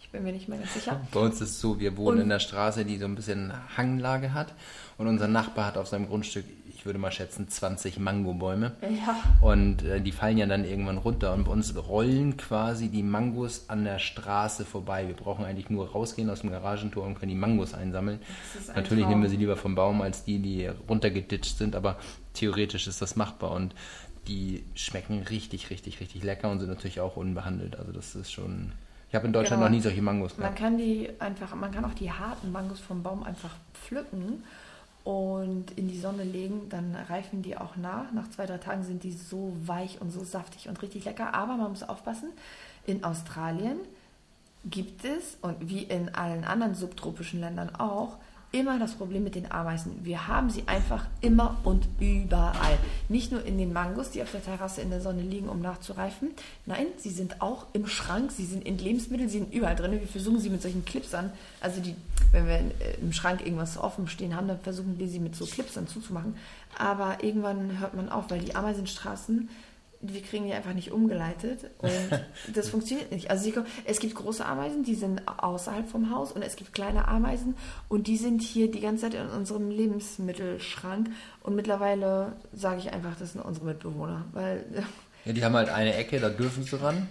Ich 0.00 0.10
bin 0.10 0.22
mir 0.22 0.32
nicht 0.32 0.50
mehr 0.50 0.58
ganz 0.58 0.74
sicher. 0.74 1.00
Bei 1.12 1.20
uns 1.20 1.40
ist 1.40 1.48
es 1.50 1.60
so, 1.62 1.80
wir 1.80 1.96
wohnen 1.96 2.18
Und- 2.18 2.24
in 2.24 2.28
der 2.28 2.40
Straße, 2.40 2.84
die 2.84 2.98
so 2.98 3.06
ein 3.06 3.14
bisschen 3.14 3.52
Hanglage 3.74 4.34
hat 4.34 4.52
und 4.98 5.06
unser 5.08 5.26
Nachbar 5.26 5.66
hat 5.68 5.78
auf 5.78 5.88
seinem 5.88 6.06
Grundstück, 6.06 6.44
ich 6.84 6.86
würde 6.86 6.98
mal 6.98 7.10
schätzen, 7.12 7.48
20 7.48 7.98
Mangobäume. 7.98 8.72
Ja. 8.82 9.16
Und 9.40 9.82
äh, 9.84 10.02
die 10.02 10.12
fallen 10.12 10.36
ja 10.36 10.44
dann 10.44 10.66
irgendwann 10.66 10.98
runter. 10.98 11.32
Und 11.32 11.44
bei 11.44 11.50
uns 11.50 11.74
rollen 11.74 12.36
quasi 12.36 12.90
die 12.90 13.02
Mangos 13.02 13.70
an 13.70 13.84
der 13.84 13.98
Straße 13.98 14.66
vorbei. 14.66 15.06
Wir 15.08 15.14
brauchen 15.16 15.46
eigentlich 15.46 15.70
nur 15.70 15.88
rausgehen 15.92 16.28
aus 16.28 16.42
dem 16.42 16.50
Garagentor 16.50 17.06
und 17.06 17.14
können 17.18 17.30
die 17.30 17.38
Mangos 17.38 17.72
einsammeln. 17.72 18.18
ein 18.68 18.74
Natürlich 18.74 19.04
Traum. 19.04 19.12
nehmen 19.12 19.22
wir 19.22 19.30
sie 19.30 19.38
lieber 19.38 19.56
vom 19.56 19.74
Baum 19.74 20.02
als 20.02 20.24
die, 20.24 20.40
die 20.40 20.66
runtergeditscht 20.66 21.56
sind, 21.56 21.74
aber 21.74 21.96
theoretisch 22.34 22.86
ist 22.86 23.00
das 23.00 23.16
machbar. 23.16 23.52
Und 23.52 23.74
die 24.28 24.62
schmecken 24.74 25.22
richtig, 25.22 25.70
richtig, 25.70 26.00
richtig 26.00 26.22
lecker 26.22 26.50
und 26.50 26.58
sind 26.60 26.68
natürlich 26.68 27.00
auch 27.00 27.16
unbehandelt. 27.16 27.78
Also 27.78 27.92
das 27.92 28.14
ist 28.14 28.30
schon. 28.30 28.72
Ich 29.08 29.14
habe 29.14 29.26
in 29.26 29.32
Deutschland 29.32 29.60
Genau. 29.60 29.70
noch 29.70 29.74
nie 29.74 29.80
solche 29.80 30.02
Mangos 30.02 30.32
Man 30.36 30.40
gehabt. 30.48 30.58
kann 30.58 30.76
die 30.76 31.08
einfach, 31.18 31.54
man 31.54 31.70
kann 31.72 31.86
auch 31.86 31.94
die 31.94 32.12
harten 32.12 32.52
Mangos 32.52 32.80
vom 32.80 33.02
Baum 33.02 33.22
einfach 33.22 33.52
pflücken 33.72 34.44
und 35.04 35.72
in 35.72 35.86
die 35.86 35.98
Sonne 35.98 36.24
legen, 36.24 36.68
dann 36.70 36.94
reifen 36.94 37.42
die 37.42 37.56
auch 37.58 37.76
nach. 37.76 38.10
Nach 38.12 38.28
zwei, 38.30 38.46
drei 38.46 38.56
Tagen 38.56 38.84
sind 38.84 39.04
die 39.04 39.12
so 39.12 39.54
weich 39.64 40.00
und 40.00 40.10
so 40.10 40.24
saftig 40.24 40.68
und 40.68 40.80
richtig 40.80 41.04
lecker. 41.04 41.34
Aber 41.34 41.56
man 41.56 41.70
muss 41.70 41.82
aufpassen, 41.82 42.30
in 42.86 43.04
Australien 43.04 43.76
gibt 44.64 45.04
es, 45.04 45.36
und 45.42 45.68
wie 45.68 45.82
in 45.82 46.14
allen 46.14 46.44
anderen 46.44 46.74
subtropischen 46.74 47.40
Ländern 47.40 47.74
auch, 47.76 48.16
immer 48.54 48.78
das 48.78 48.94
Problem 48.94 49.24
mit 49.24 49.34
den 49.34 49.50
Ameisen. 49.50 50.04
Wir 50.04 50.28
haben 50.28 50.48
sie 50.48 50.62
einfach 50.66 51.06
immer 51.20 51.58
und 51.64 51.88
überall. 51.98 52.78
Nicht 53.08 53.32
nur 53.32 53.44
in 53.44 53.58
den 53.58 53.72
Mangos, 53.72 54.12
die 54.12 54.22
auf 54.22 54.30
der 54.30 54.44
Terrasse 54.44 54.80
in 54.80 54.90
der 54.90 55.00
Sonne 55.00 55.22
liegen, 55.22 55.48
um 55.48 55.60
nachzureifen. 55.60 56.30
Nein, 56.64 56.86
sie 56.96 57.10
sind 57.10 57.42
auch 57.42 57.66
im 57.72 57.88
Schrank, 57.88 58.30
sie 58.30 58.44
sind 58.44 58.64
in 58.64 58.78
Lebensmitteln, 58.78 59.28
sie 59.28 59.38
sind 59.38 59.52
überall 59.52 59.74
drin. 59.74 59.90
Wir 59.90 60.06
versuchen 60.06 60.38
sie 60.38 60.50
mit 60.50 60.62
solchen 60.62 60.84
Clipsern, 60.84 61.32
also 61.60 61.80
die, 61.80 61.96
wenn 62.30 62.46
wir 62.46 62.54
äh, 62.54 63.00
im 63.00 63.12
Schrank 63.12 63.44
irgendwas 63.44 63.76
offen 63.76 64.06
stehen 64.06 64.36
haben, 64.36 64.46
dann 64.46 64.60
versuchen 64.60 65.00
wir 65.00 65.08
sie 65.08 65.18
mit 65.18 65.34
so 65.34 65.46
Clipsern 65.46 65.88
zuzumachen. 65.88 66.36
Aber 66.78 67.24
irgendwann 67.24 67.80
hört 67.80 67.94
man 67.94 68.08
auf, 68.08 68.30
weil 68.30 68.38
die 68.38 68.54
Ameisenstraßen, 68.54 69.48
wir 70.12 70.22
kriegen 70.22 70.46
die 70.46 70.52
einfach 70.52 70.74
nicht 70.74 70.92
umgeleitet 70.92 71.70
und 71.78 71.90
das 72.54 72.68
funktioniert 72.68 73.10
nicht. 73.12 73.30
Also 73.30 73.44
sie, 73.44 73.52
kommen- 73.52 73.66
es 73.84 73.98
gibt 74.00 74.14
große 74.14 74.44
Ameisen, 74.44 74.82
die 74.84 74.94
sind 74.94 75.22
außerhalb 75.26 75.88
vom 75.88 76.10
Haus 76.10 76.32
und 76.32 76.42
es 76.42 76.56
gibt 76.56 76.72
kleine 76.74 77.08
Ameisen 77.08 77.56
und 77.88 78.06
die 78.06 78.16
sind 78.16 78.42
hier 78.42 78.70
die 78.70 78.80
ganze 78.80 79.02
Zeit 79.10 79.14
in 79.14 79.28
unserem 79.28 79.70
Lebensmittelschrank 79.70 81.08
und 81.42 81.54
mittlerweile 81.56 82.32
sage 82.52 82.78
ich 82.80 82.92
einfach, 82.92 83.16
das 83.18 83.32
sind 83.32 83.40
unsere 83.44 83.66
Mitbewohner, 83.66 84.24
weil 84.32 84.64
Ja, 85.24 85.32
die 85.32 85.44
haben 85.44 85.54
halt 85.54 85.68
eine 85.68 85.94
Ecke, 85.94 86.20
da 86.20 86.28
dürfen 86.28 86.64
sie 86.64 86.80
ran, 86.80 87.08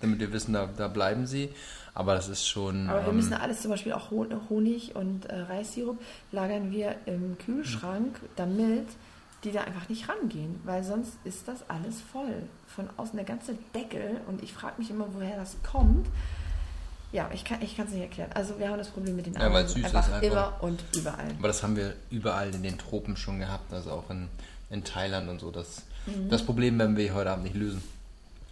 damit 0.00 0.20
wir 0.20 0.32
wissen, 0.32 0.52
da, 0.52 0.66
da 0.76 0.88
bleiben 0.88 1.26
sie. 1.26 1.50
Aber 1.96 2.16
das 2.16 2.28
ist 2.28 2.48
schon. 2.48 2.88
aber 2.90 3.02
wir 3.02 3.10
ähm, 3.10 3.16
müssen 3.16 3.34
alles 3.34 3.62
zum 3.62 3.70
Beispiel 3.70 3.92
auch 3.92 4.10
Hon- 4.10 4.34
Honig 4.50 4.96
und 4.96 5.26
äh, 5.26 5.36
Reissirup 5.42 5.96
lagern 6.32 6.72
wir 6.72 6.96
im 7.06 7.38
Kühlschrank, 7.38 8.18
damit 8.34 8.86
die 9.44 9.52
da 9.52 9.62
einfach 9.62 9.88
nicht 9.88 10.08
rangehen, 10.08 10.58
weil 10.64 10.82
sonst 10.82 11.12
ist 11.24 11.46
das 11.46 11.68
alles 11.68 12.00
voll. 12.00 12.42
Von 12.66 12.88
außen 12.96 13.16
der 13.16 13.24
ganze 13.26 13.56
Deckel 13.74 14.20
und 14.26 14.42
ich 14.42 14.52
frage 14.52 14.74
mich 14.78 14.90
immer, 14.90 15.06
woher 15.12 15.36
das 15.36 15.56
kommt. 15.62 16.06
Ja, 17.12 17.30
ich 17.32 17.44
kann 17.44 17.58
es 17.62 17.68
nicht 17.90 18.00
erklären. 18.02 18.30
Also 18.34 18.58
wir 18.58 18.68
haben 18.68 18.78
das 18.78 18.88
Problem 18.88 19.14
mit 19.14 19.26
den 19.26 19.34
Ja, 19.34 19.40
weil 19.40 19.46
Ameisen 19.48 19.68
süß 19.82 19.86
ist 19.86 19.94
einfach, 19.94 20.12
einfach. 20.14 20.22
immer 20.22 20.52
und 20.62 20.82
überall. 20.96 21.28
Aber 21.38 21.46
das 21.48 21.62
haben 21.62 21.76
wir 21.76 21.94
überall 22.10 22.52
in 22.52 22.62
den 22.64 22.76
Tropen 22.78 23.16
schon 23.16 23.38
gehabt, 23.38 23.72
also 23.72 23.92
auch 23.92 24.10
in, 24.10 24.28
in 24.70 24.82
Thailand 24.82 25.28
und 25.28 25.40
so. 25.40 25.50
Das, 25.50 25.82
Mhm. 26.06 26.28
das 26.28 26.42
Problem 26.44 26.78
werden 26.78 26.96
wir 26.98 27.14
heute 27.14 27.30
Abend 27.30 27.44
nicht 27.44 27.56
lösen. 27.56 27.82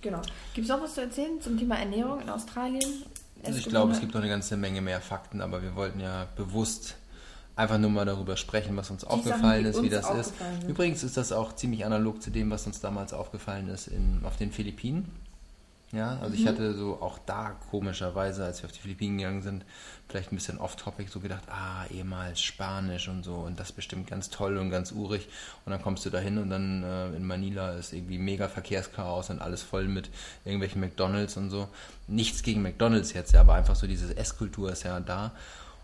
Genau. 0.00 0.22
Gibt 0.54 0.66
es 0.66 0.68
noch 0.74 0.82
was 0.82 0.94
zu 0.94 1.02
erzählen 1.02 1.40
zum 1.40 1.58
Thema 1.58 1.76
Ernährung 1.78 2.20
in 2.20 2.30
Australien? 2.30 3.02
Also 3.44 3.58
ich 3.58 3.66
glaube, 3.66 3.92
es 3.92 4.00
gibt 4.00 4.14
noch 4.14 4.20
eine 4.22 4.30
ganze 4.30 4.56
Menge 4.56 4.80
mehr 4.80 5.00
Fakten, 5.00 5.40
aber 5.42 5.60
wir 5.62 5.74
wollten 5.74 6.00
ja 6.00 6.28
bewusst 6.36 6.94
einfach 7.56 7.78
nur 7.78 7.90
mal 7.90 8.04
darüber 8.06 8.36
sprechen, 8.36 8.76
was 8.76 8.90
uns 8.90 9.04
aufgefallen 9.04 9.64
die 9.64 9.70
ist, 9.70 9.76
wie 9.82 9.94
uns 9.94 10.08
das 10.08 10.10
ist. 10.28 10.38
sind. 10.38 10.68
Übrigens 10.70 11.02
ist 11.04 11.16
das 11.16 11.32
auch 11.32 11.54
ziemlich 11.54 11.84
analog 11.84 12.22
zu 12.22 12.30
dem, 12.30 12.50
was 12.50 12.66
uns 12.66 12.80
damals 12.80 13.12
aufgefallen 13.12 13.68
ist 13.68 13.88
in, 13.88 14.20
auf 14.24 14.36
den 14.36 14.50
Philippinen. 14.52 15.10
Ja, 15.94 16.16
also 16.22 16.28
Mhm. 16.28 16.34
ich 16.34 16.46
hatte 16.46 16.74
so 16.74 17.02
auch 17.02 17.18
da 17.26 17.54
komischerweise, 17.70 18.46
als 18.46 18.62
wir 18.62 18.66
auf 18.66 18.72
die 18.72 18.80
Philippinen 18.80 19.18
gegangen 19.18 19.42
sind, 19.42 19.66
vielleicht 20.08 20.32
ein 20.32 20.36
bisschen 20.36 20.56
off-topic 20.56 21.10
so 21.10 21.20
gedacht, 21.20 21.42
ah, 21.50 21.84
ehemals 21.90 22.40
Spanisch 22.40 23.08
und 23.08 23.24
so 23.24 23.34
und 23.34 23.60
das 23.60 23.72
bestimmt 23.72 24.06
ganz 24.06 24.30
toll 24.30 24.56
und 24.56 24.70
ganz 24.70 24.92
urig. 24.92 25.28
Und 25.66 25.72
dann 25.72 25.82
kommst 25.82 26.06
du 26.06 26.10
da 26.10 26.18
hin 26.18 26.38
und 26.38 26.48
dann 26.48 26.82
äh, 26.82 27.08
in 27.14 27.26
Manila 27.26 27.72
ist 27.72 27.92
irgendwie 27.92 28.16
mega 28.16 28.48
Verkehrschaos 28.48 29.28
und 29.28 29.42
alles 29.42 29.62
voll 29.62 29.86
mit 29.86 30.08
irgendwelchen 30.46 30.80
McDonalds 30.80 31.36
und 31.36 31.50
so. 31.50 31.68
Nichts 32.08 32.42
gegen 32.42 32.62
McDonalds 32.62 33.12
jetzt, 33.12 33.32
ja, 33.32 33.40
aber 33.42 33.52
einfach 33.54 33.76
so 33.76 33.86
diese 33.86 34.16
Esskultur 34.16 34.72
ist 34.72 34.84
ja 34.84 34.98
da. 34.98 35.32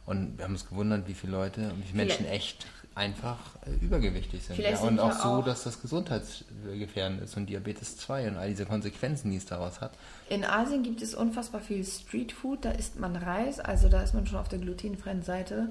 Und 0.08 0.38
wir 0.38 0.44
haben 0.46 0.52
uns 0.52 0.66
gewundert, 0.66 1.06
wie 1.06 1.12
viele 1.12 1.32
Leute 1.32 1.70
und 1.70 1.80
wie 1.80 1.88
viele 1.88 2.06
Menschen 2.06 2.24
echt 2.26 2.66
einfach 2.94 3.38
äh, 3.66 3.84
übergewichtig 3.84 4.42
sind. 4.42 4.58
Ja, 4.58 4.70
und 4.70 4.88
sind 4.88 5.00
auch 5.00 5.12
so, 5.12 5.42
dass 5.42 5.64
das 5.64 5.82
gesundheitsgefährdend 5.82 7.20
ist 7.20 7.36
und 7.36 7.46
Diabetes 7.46 7.98
2 7.98 8.28
und 8.28 8.36
all 8.38 8.48
diese 8.48 8.64
Konsequenzen, 8.64 9.30
die 9.30 9.36
es 9.36 9.44
daraus 9.44 9.82
hat. 9.82 9.92
In 10.30 10.44
Asien 10.44 10.82
gibt 10.82 11.02
es 11.02 11.14
unfassbar 11.14 11.60
viel 11.60 11.84
Streetfood, 11.84 12.64
da 12.64 12.70
isst 12.70 12.98
man 12.98 13.16
Reis, 13.16 13.60
also 13.60 13.90
da 13.90 14.02
ist 14.02 14.14
man 14.14 14.26
schon 14.26 14.38
auf 14.38 14.48
der 14.48 14.60
glutenfreien 14.60 15.22
Seite. 15.22 15.68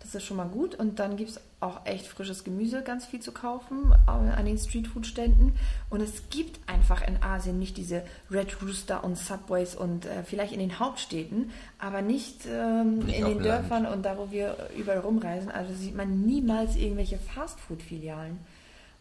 Das 0.00 0.14
ist 0.14 0.24
schon 0.24 0.38
mal 0.38 0.48
gut. 0.48 0.74
Und 0.74 0.98
dann 0.98 1.16
gibt 1.16 1.30
es 1.30 1.40
auch 1.60 1.84
echt 1.84 2.06
frisches 2.06 2.42
Gemüse, 2.42 2.82
ganz 2.82 3.04
viel 3.04 3.20
zu 3.20 3.32
kaufen 3.32 3.92
äh, 4.06 4.10
an 4.10 4.46
den 4.46 4.58
Streetfood-Ständen. 4.58 5.54
Und 5.90 6.00
es 6.00 6.30
gibt 6.30 6.58
einfach 6.68 7.06
in 7.06 7.22
Asien 7.22 7.58
nicht 7.58 7.76
diese 7.76 8.02
Red 8.30 8.62
Rooster 8.62 9.04
und 9.04 9.18
Subways 9.18 9.74
und 9.74 10.06
äh, 10.06 10.24
vielleicht 10.24 10.52
in 10.52 10.58
den 10.58 10.78
Hauptstädten, 10.78 11.50
aber 11.78 12.00
nicht, 12.00 12.46
ähm, 12.46 13.02
in 13.02 13.06
den 13.06 13.22
Land. 13.22 13.44
Dörfern 13.44 13.86
und 13.86 14.02
da, 14.02 14.16
wo 14.16 14.30
wir 14.30 14.56
überall 14.76 15.00
rumreisen. 15.00 15.50
Also 15.50 15.74
sieht 15.74 15.94
man 15.94 16.22
niemals 16.22 16.76
irgendwelche 16.76 17.18
Fastfood-Filialen. 17.18 18.38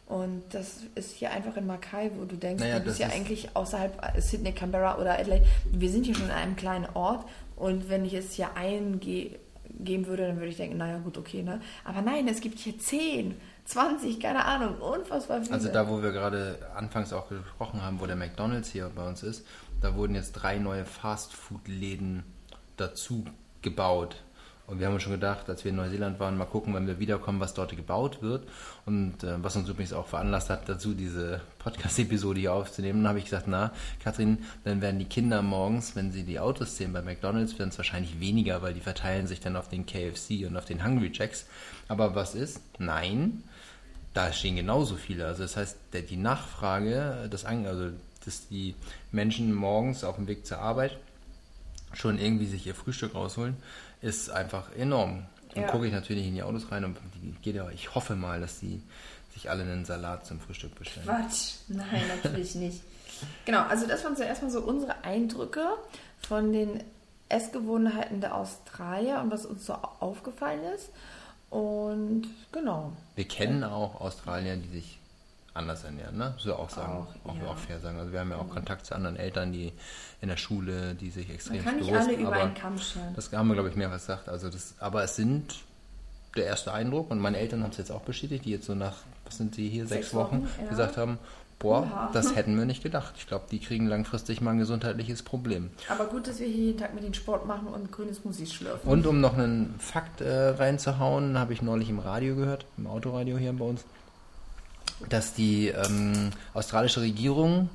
Und 0.06 0.42
das 0.52 0.82
ist 0.96 1.14
hier 1.14 1.32
einfach 1.32 1.56
in 1.56 1.68
Mackay, 1.68 2.10
wo 2.18 2.26
du 2.26 2.36
denkst, 2.36 2.64
Naja, 2.64 2.80
du 2.80 2.86
bist 2.86 3.00
ja 3.00 3.08
eigentlich 3.08 3.56
außerhalb 3.56 4.16
äh, 4.16 4.20
Sydney, 4.20 4.52
Canberra 4.52 4.98
oder 4.98 5.14
Adelaide. 5.14 5.46
Wir 5.72 5.90
sind 5.90 6.06
hier 6.06 6.16
schon 6.16 6.26
in 6.26 6.32
einem 6.32 6.56
kleinen 6.56 6.88
Ort 6.96 7.26
und 7.56 7.90
wenn 7.90 8.04
ich 8.04 8.16
es 8.16 8.34
hier 8.34 8.56
eingeben 9.78 10.08
würde, 10.08 10.28
dann 10.28 10.38
würde 10.38 10.48
ich 10.48 10.58
denken, 10.58 10.78
naja 10.78 11.00
gut, 11.00 11.18
okay, 11.18 11.44
ne? 11.44 11.62
Aber 11.84 12.02
nein, 12.02 12.28
es 12.28 12.42
gibt 12.42 12.60
hier 12.60 12.78
10, 12.78 13.36
20, 13.66 14.20
keine 14.20 14.46
Ahnung, 14.46 14.80
unfassbar 14.80 15.42
viele. 15.42 15.54
Also 15.54 15.70
da, 15.72 15.88
wo 15.88 16.02
wir 16.02 16.12
gerade 16.12 16.58
anfangs 16.76 17.14
auch 17.14 17.30
gesprochen 17.30 17.82
haben, 17.82 18.00
wo 18.00 18.06
der 18.06 18.16
McDonald's 18.16 18.70
hier 18.70 18.90
bei 18.96 19.08
uns 19.08 19.24
ist, 19.24 19.46
da 19.82 19.96
wurden 19.96 20.16
jetzt 20.16 20.34
drei 20.34 20.58
neue 20.58 20.86
Fastfood-Läden 20.86 22.24
dazu 22.78 23.26
gebaut. 23.62 24.24
Und 24.70 24.80
wir 24.80 24.86
haben 24.86 24.94
uns 24.94 25.02
schon 25.02 25.14
gedacht, 25.14 25.50
als 25.50 25.64
wir 25.64 25.72
in 25.72 25.78
Neuseeland 25.78 26.20
waren, 26.20 26.38
mal 26.38 26.46
gucken, 26.46 26.76
wenn 26.76 26.86
wir 26.86 27.00
wiederkommen, 27.00 27.40
was 27.40 27.56
dort 27.56 27.76
gebaut 27.76 28.22
wird. 28.22 28.48
Und 28.86 29.24
äh, 29.24 29.44
was 29.44 29.56
uns 29.56 29.68
übrigens 29.68 29.94
auch 29.94 30.06
veranlasst 30.06 30.52
hat, 30.52 30.70
dazu 30.70 30.94
diese 30.94 31.42
Podcast-Episode 31.58 32.40
hier 32.40 32.54
aufzunehmen, 32.54 33.02
dann 33.02 33.10
habe 33.10 33.20
ich 33.20 33.26
gesagt, 33.26 33.48
na, 33.48 33.72
Kathrin, 34.04 34.40
dann 34.66 34.82
werden 34.82 35.00
die 35.00 35.06
Kinder 35.06 35.42
morgens, 35.42 35.96
wenn 35.96 36.12
sie 36.12 36.24
die 36.24 36.40
Autos 36.40 36.78
sehen 36.78 36.94
bei 36.94 37.02
McDonalds, 37.02 37.58
werden 37.58 37.70
es 37.70 37.78
wahrscheinlich 37.78 38.20
weniger, 38.20 38.62
weil 38.62 38.76
die 38.76 38.80
verteilen 38.80 39.26
sich 39.26 39.40
dann 39.40 39.56
auf 39.56 39.70
den 39.70 39.88
KFC 39.88 40.46
und 40.48 40.56
auf 40.56 40.66
den 40.66 40.86
Hungry 40.86 41.10
Jacks. 41.12 41.48
Aber 41.88 42.14
was 42.14 42.36
ist? 42.36 42.62
Nein, 42.78 43.44
da 44.14 44.32
stehen 44.32 44.56
genauso 44.56 44.98
viele. 44.98 45.26
Also 45.26 45.42
das 45.42 45.58
heißt, 45.58 45.78
der, 45.94 46.04
die 46.04 46.18
Nachfrage, 46.18 47.28
das, 47.32 47.44
also 47.44 47.90
dass 48.24 48.48
die 48.50 48.76
Menschen 49.12 49.52
morgens 49.52 50.04
auf 50.04 50.18
dem 50.18 50.28
Weg 50.28 50.46
zur 50.46 50.60
Arbeit 50.60 51.00
schon 51.94 52.20
irgendwie 52.20 52.46
sich 52.46 52.66
ihr 52.68 52.76
Frühstück 52.76 53.16
rausholen, 53.16 53.58
ist 54.02 54.30
einfach 54.30 54.72
enorm. 54.76 55.26
Dann 55.54 55.64
Ja. 55.64 55.70
gucke 55.72 55.88
ich 55.88 55.94
natürlich 55.94 56.28
in 56.28 56.36
die 56.36 56.44
Autos 56.44 56.72
rein 56.72 56.86
und 56.86 56.98
die 57.16 57.32
geht 57.42 57.56
ja, 57.56 57.70
ich 57.70 57.96
hoffe 57.96 58.16
mal, 58.16 58.40
dass 58.40 58.60
die 58.60 58.82
sich 59.34 59.50
alle 59.50 59.64
einen 59.64 59.86
Salat 59.86 60.26
zum 60.26 60.40
Frühstück 60.40 60.76
bestellen. 60.76 61.08
Quatsch. 61.08 61.54
Nein, 61.68 62.04
natürlich 62.24 62.56
nicht. 62.56 62.82
Genau, 63.46 63.64
also 63.64 63.88
das 63.88 64.04
waren 64.04 64.16
so 64.16 64.24
erstmal 64.24 64.52
so 64.52 64.62
unsere 64.62 65.04
Eindrücke 65.04 65.66
von 66.22 66.54
den 66.54 66.84
Essgewohnheiten 67.30 68.22
der 68.22 68.36
Australier 68.36 69.20
und 69.22 69.32
was 69.32 69.46
uns 69.46 69.66
so 69.66 69.74
aufgefallen 69.74 70.62
ist. 70.76 70.90
Und 71.50 72.28
genau. 72.52 72.94
Wir 73.16 73.28
kennen 73.28 73.64
auch 73.64 74.00
Australier, 74.02 74.56
die 74.58 74.70
sich 74.70 74.99
anders 75.60 75.84
ernähren, 75.84 76.18
ne? 76.18 76.34
So 76.38 76.56
auch 76.56 76.70
sagen, 76.70 77.06
Auch, 77.24 77.30
auch, 77.30 77.38
ja. 77.38 77.48
auch 77.48 77.58
fair 77.58 77.80
sagen. 77.80 78.00
Also 78.00 78.12
wir 78.12 78.20
haben 78.20 78.32
ja 78.32 78.38
auch 78.38 78.50
Kontakt 78.50 78.86
zu 78.86 78.96
anderen 78.96 79.16
Eltern, 79.16 79.52
die 79.52 79.72
in 80.22 80.30
der 80.30 80.38
Schule, 80.38 80.96
die 80.96 81.12
sich 81.12 81.30
extrem 81.30 81.58
Man 81.58 81.66
kann 81.66 81.78
nicht 81.78 81.94
alle 81.94 82.14
über 82.14 82.34
einen 82.34 82.54
Kamm 82.54 82.78
scheren. 82.78 83.14
Das 83.16 83.32
haben 83.32 83.48
wir, 83.48 83.54
glaube 83.54 83.70
ich, 83.70 83.76
mehrfach 83.76 83.98
gesagt. 83.98 84.30
Also 84.30 84.50
das, 84.50 84.74
aber 84.80 85.04
es 85.04 85.16
sind 85.16 85.56
der 86.36 86.46
erste 86.46 86.74
Eindruck 86.74 87.12
und 87.12 87.20
meine 87.20 87.38
Eltern 87.38 87.64
haben 87.64 87.72
es 87.72 87.78
jetzt 87.78 87.92
auch 87.92 88.02
bestätigt, 88.02 88.46
die 88.46 88.52
jetzt 88.52 88.66
so 88.66 88.76
nach, 88.76 88.96
was 89.26 89.38
sind 89.38 89.56
sie 89.56 89.70
hier, 89.70 89.86
sechs, 89.86 90.08
Sechs 90.08 90.14
Wochen, 90.16 90.44
Wochen, 90.44 90.50
ja. 90.64 90.70
gesagt 90.70 90.98
haben, 90.98 91.18
boah, 91.60 91.82
Oha. 91.84 92.10
das 92.14 92.36
hätten 92.36 92.58
wir 92.58 92.66
nicht 92.66 92.84
gedacht. 92.84 93.16
Ich 93.18 93.28
glaube, 93.28 93.46
die 93.52 93.60
kriegen 93.60 93.88
langfristig 93.88 94.40
mal 94.42 94.52
ein 94.52 94.60
gesundheitliches 94.60 95.24
Problem. 95.24 95.72
Aber 95.90 96.06
gut, 96.06 96.28
dass 96.28 96.40
wir 96.40 96.48
hier 96.48 96.66
jeden 96.68 96.80
Tag 96.80 96.94
mit 96.94 97.04
den 97.04 97.14
Sport 97.14 97.46
machen 97.46 97.68
und 97.68 97.92
grünes 97.92 98.24
Musik 98.24 98.48
schlürfen. 98.50 98.90
Und 98.90 99.06
um 99.06 99.20
noch 99.20 99.38
einen 99.38 99.76
Fakt 99.80 100.22
äh, 100.22 100.50
reinzuhauen, 100.50 101.38
habe 101.38 101.54
ich 101.54 101.62
neulich 101.62 101.90
im 101.90 102.00
Radio 102.00 102.36
gehört, 102.36 102.66
im 102.78 102.88
Autoradio 102.88 103.38
hier 103.38 103.52
bei 103.54 103.66
uns, 103.66 103.84
dass 105.08 105.34
die 105.34 105.70
ähm, 105.70 106.32
australische 106.54 107.02
Regierung 107.02 107.70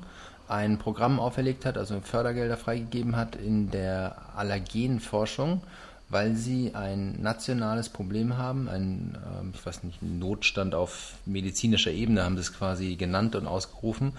ein 0.47 0.77
Programm 0.77 1.19
auferlegt 1.19 1.65
hat, 1.65 1.77
also 1.77 1.99
Fördergelder 2.01 2.57
freigegeben 2.57 3.15
hat 3.15 3.35
in 3.35 3.71
der 3.71 4.15
Allergenforschung, 4.35 5.61
weil 6.09 6.35
sie 6.35 6.75
ein 6.75 7.19
nationales 7.21 7.89
Problem 7.89 8.37
haben, 8.37 8.69
ein, 8.69 9.15
äh, 9.15 9.55
ich 9.55 9.65
weiß 9.65 9.83
nicht, 9.83 10.03
Notstand 10.03 10.75
auf 10.75 11.15
medizinischer 11.25 11.91
Ebene 11.91 12.23
haben 12.23 12.35
sie 12.35 12.41
es 12.41 12.53
quasi 12.53 12.95
genannt 12.95 13.35
und 13.35 13.47
ausgerufen, 13.47 14.13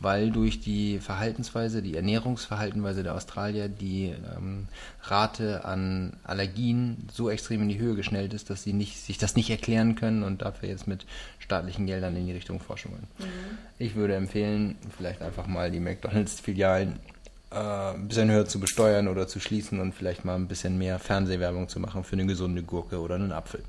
weil 0.00 0.30
durch 0.30 0.60
die 0.60 0.98
Verhaltensweise, 0.98 1.82
die 1.82 1.94
Ernährungsverhaltensweise 1.96 3.02
der 3.02 3.14
Australier 3.14 3.68
die 3.68 4.14
ähm, 4.36 4.68
Rate 5.02 5.64
an 5.64 6.12
Allergien 6.24 7.08
so 7.12 7.30
extrem 7.30 7.62
in 7.62 7.68
die 7.68 7.78
Höhe 7.78 7.94
geschnellt 7.94 8.34
ist, 8.34 8.50
dass 8.50 8.62
sie 8.62 8.72
nicht, 8.72 8.98
sich 8.98 9.18
das 9.18 9.36
nicht 9.36 9.50
erklären 9.50 9.94
können 9.94 10.22
und 10.22 10.42
dafür 10.42 10.68
jetzt 10.68 10.86
mit 10.86 11.06
staatlichen 11.38 11.86
Geldern 11.86 12.16
in 12.16 12.26
die 12.26 12.32
Richtung 12.32 12.60
Forschung 12.60 12.92
wollen. 12.92 13.06
Mhm. 13.18 13.58
Ich 13.78 13.94
würde 13.94 14.14
empfehlen, 14.14 14.76
vielleicht 14.96 15.22
einfach 15.22 15.46
mal 15.46 15.70
die 15.70 15.80
McDonalds-Filialen 15.80 16.98
ein 17.50 18.08
bisschen 18.08 18.30
höher 18.30 18.46
zu 18.46 18.60
besteuern 18.60 19.08
oder 19.08 19.26
zu 19.26 19.40
schließen 19.40 19.80
und 19.80 19.94
vielleicht 19.94 20.24
mal 20.24 20.34
ein 20.34 20.48
bisschen 20.48 20.76
mehr 20.76 20.98
Fernsehwerbung 20.98 21.68
zu 21.68 21.80
machen 21.80 22.04
für 22.04 22.14
eine 22.14 22.26
gesunde 22.26 22.62
Gurke 22.62 23.00
oder 23.00 23.14
einen 23.14 23.32
Apfel. 23.32 23.62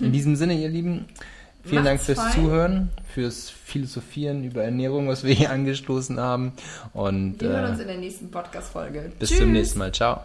In 0.00 0.12
diesem 0.12 0.36
Sinne, 0.36 0.54
ihr 0.54 0.68
Lieben, 0.68 1.04
vielen 1.62 1.84
Macht's 1.84 2.06
Dank 2.06 2.18
fürs 2.18 2.18
fein. 2.18 2.32
Zuhören, 2.32 2.88
fürs 3.12 3.50
Philosophieren 3.50 4.44
über 4.44 4.64
Ernährung, 4.64 5.08
was 5.08 5.22
wir 5.24 5.34
hier 5.34 5.50
angestoßen 5.52 6.18
haben. 6.18 6.52
Und, 6.94 7.40
wir 7.40 7.50
hören 7.50 7.66
äh, 7.66 7.70
uns 7.72 7.80
in 7.80 7.88
der 7.88 7.98
nächsten 7.98 8.30
Podcast-Folge. 8.30 9.12
Bis 9.18 9.28
Tschüss. 9.28 9.38
zum 9.38 9.52
nächsten 9.52 9.78
Mal. 9.80 9.92
Ciao. 9.92 10.20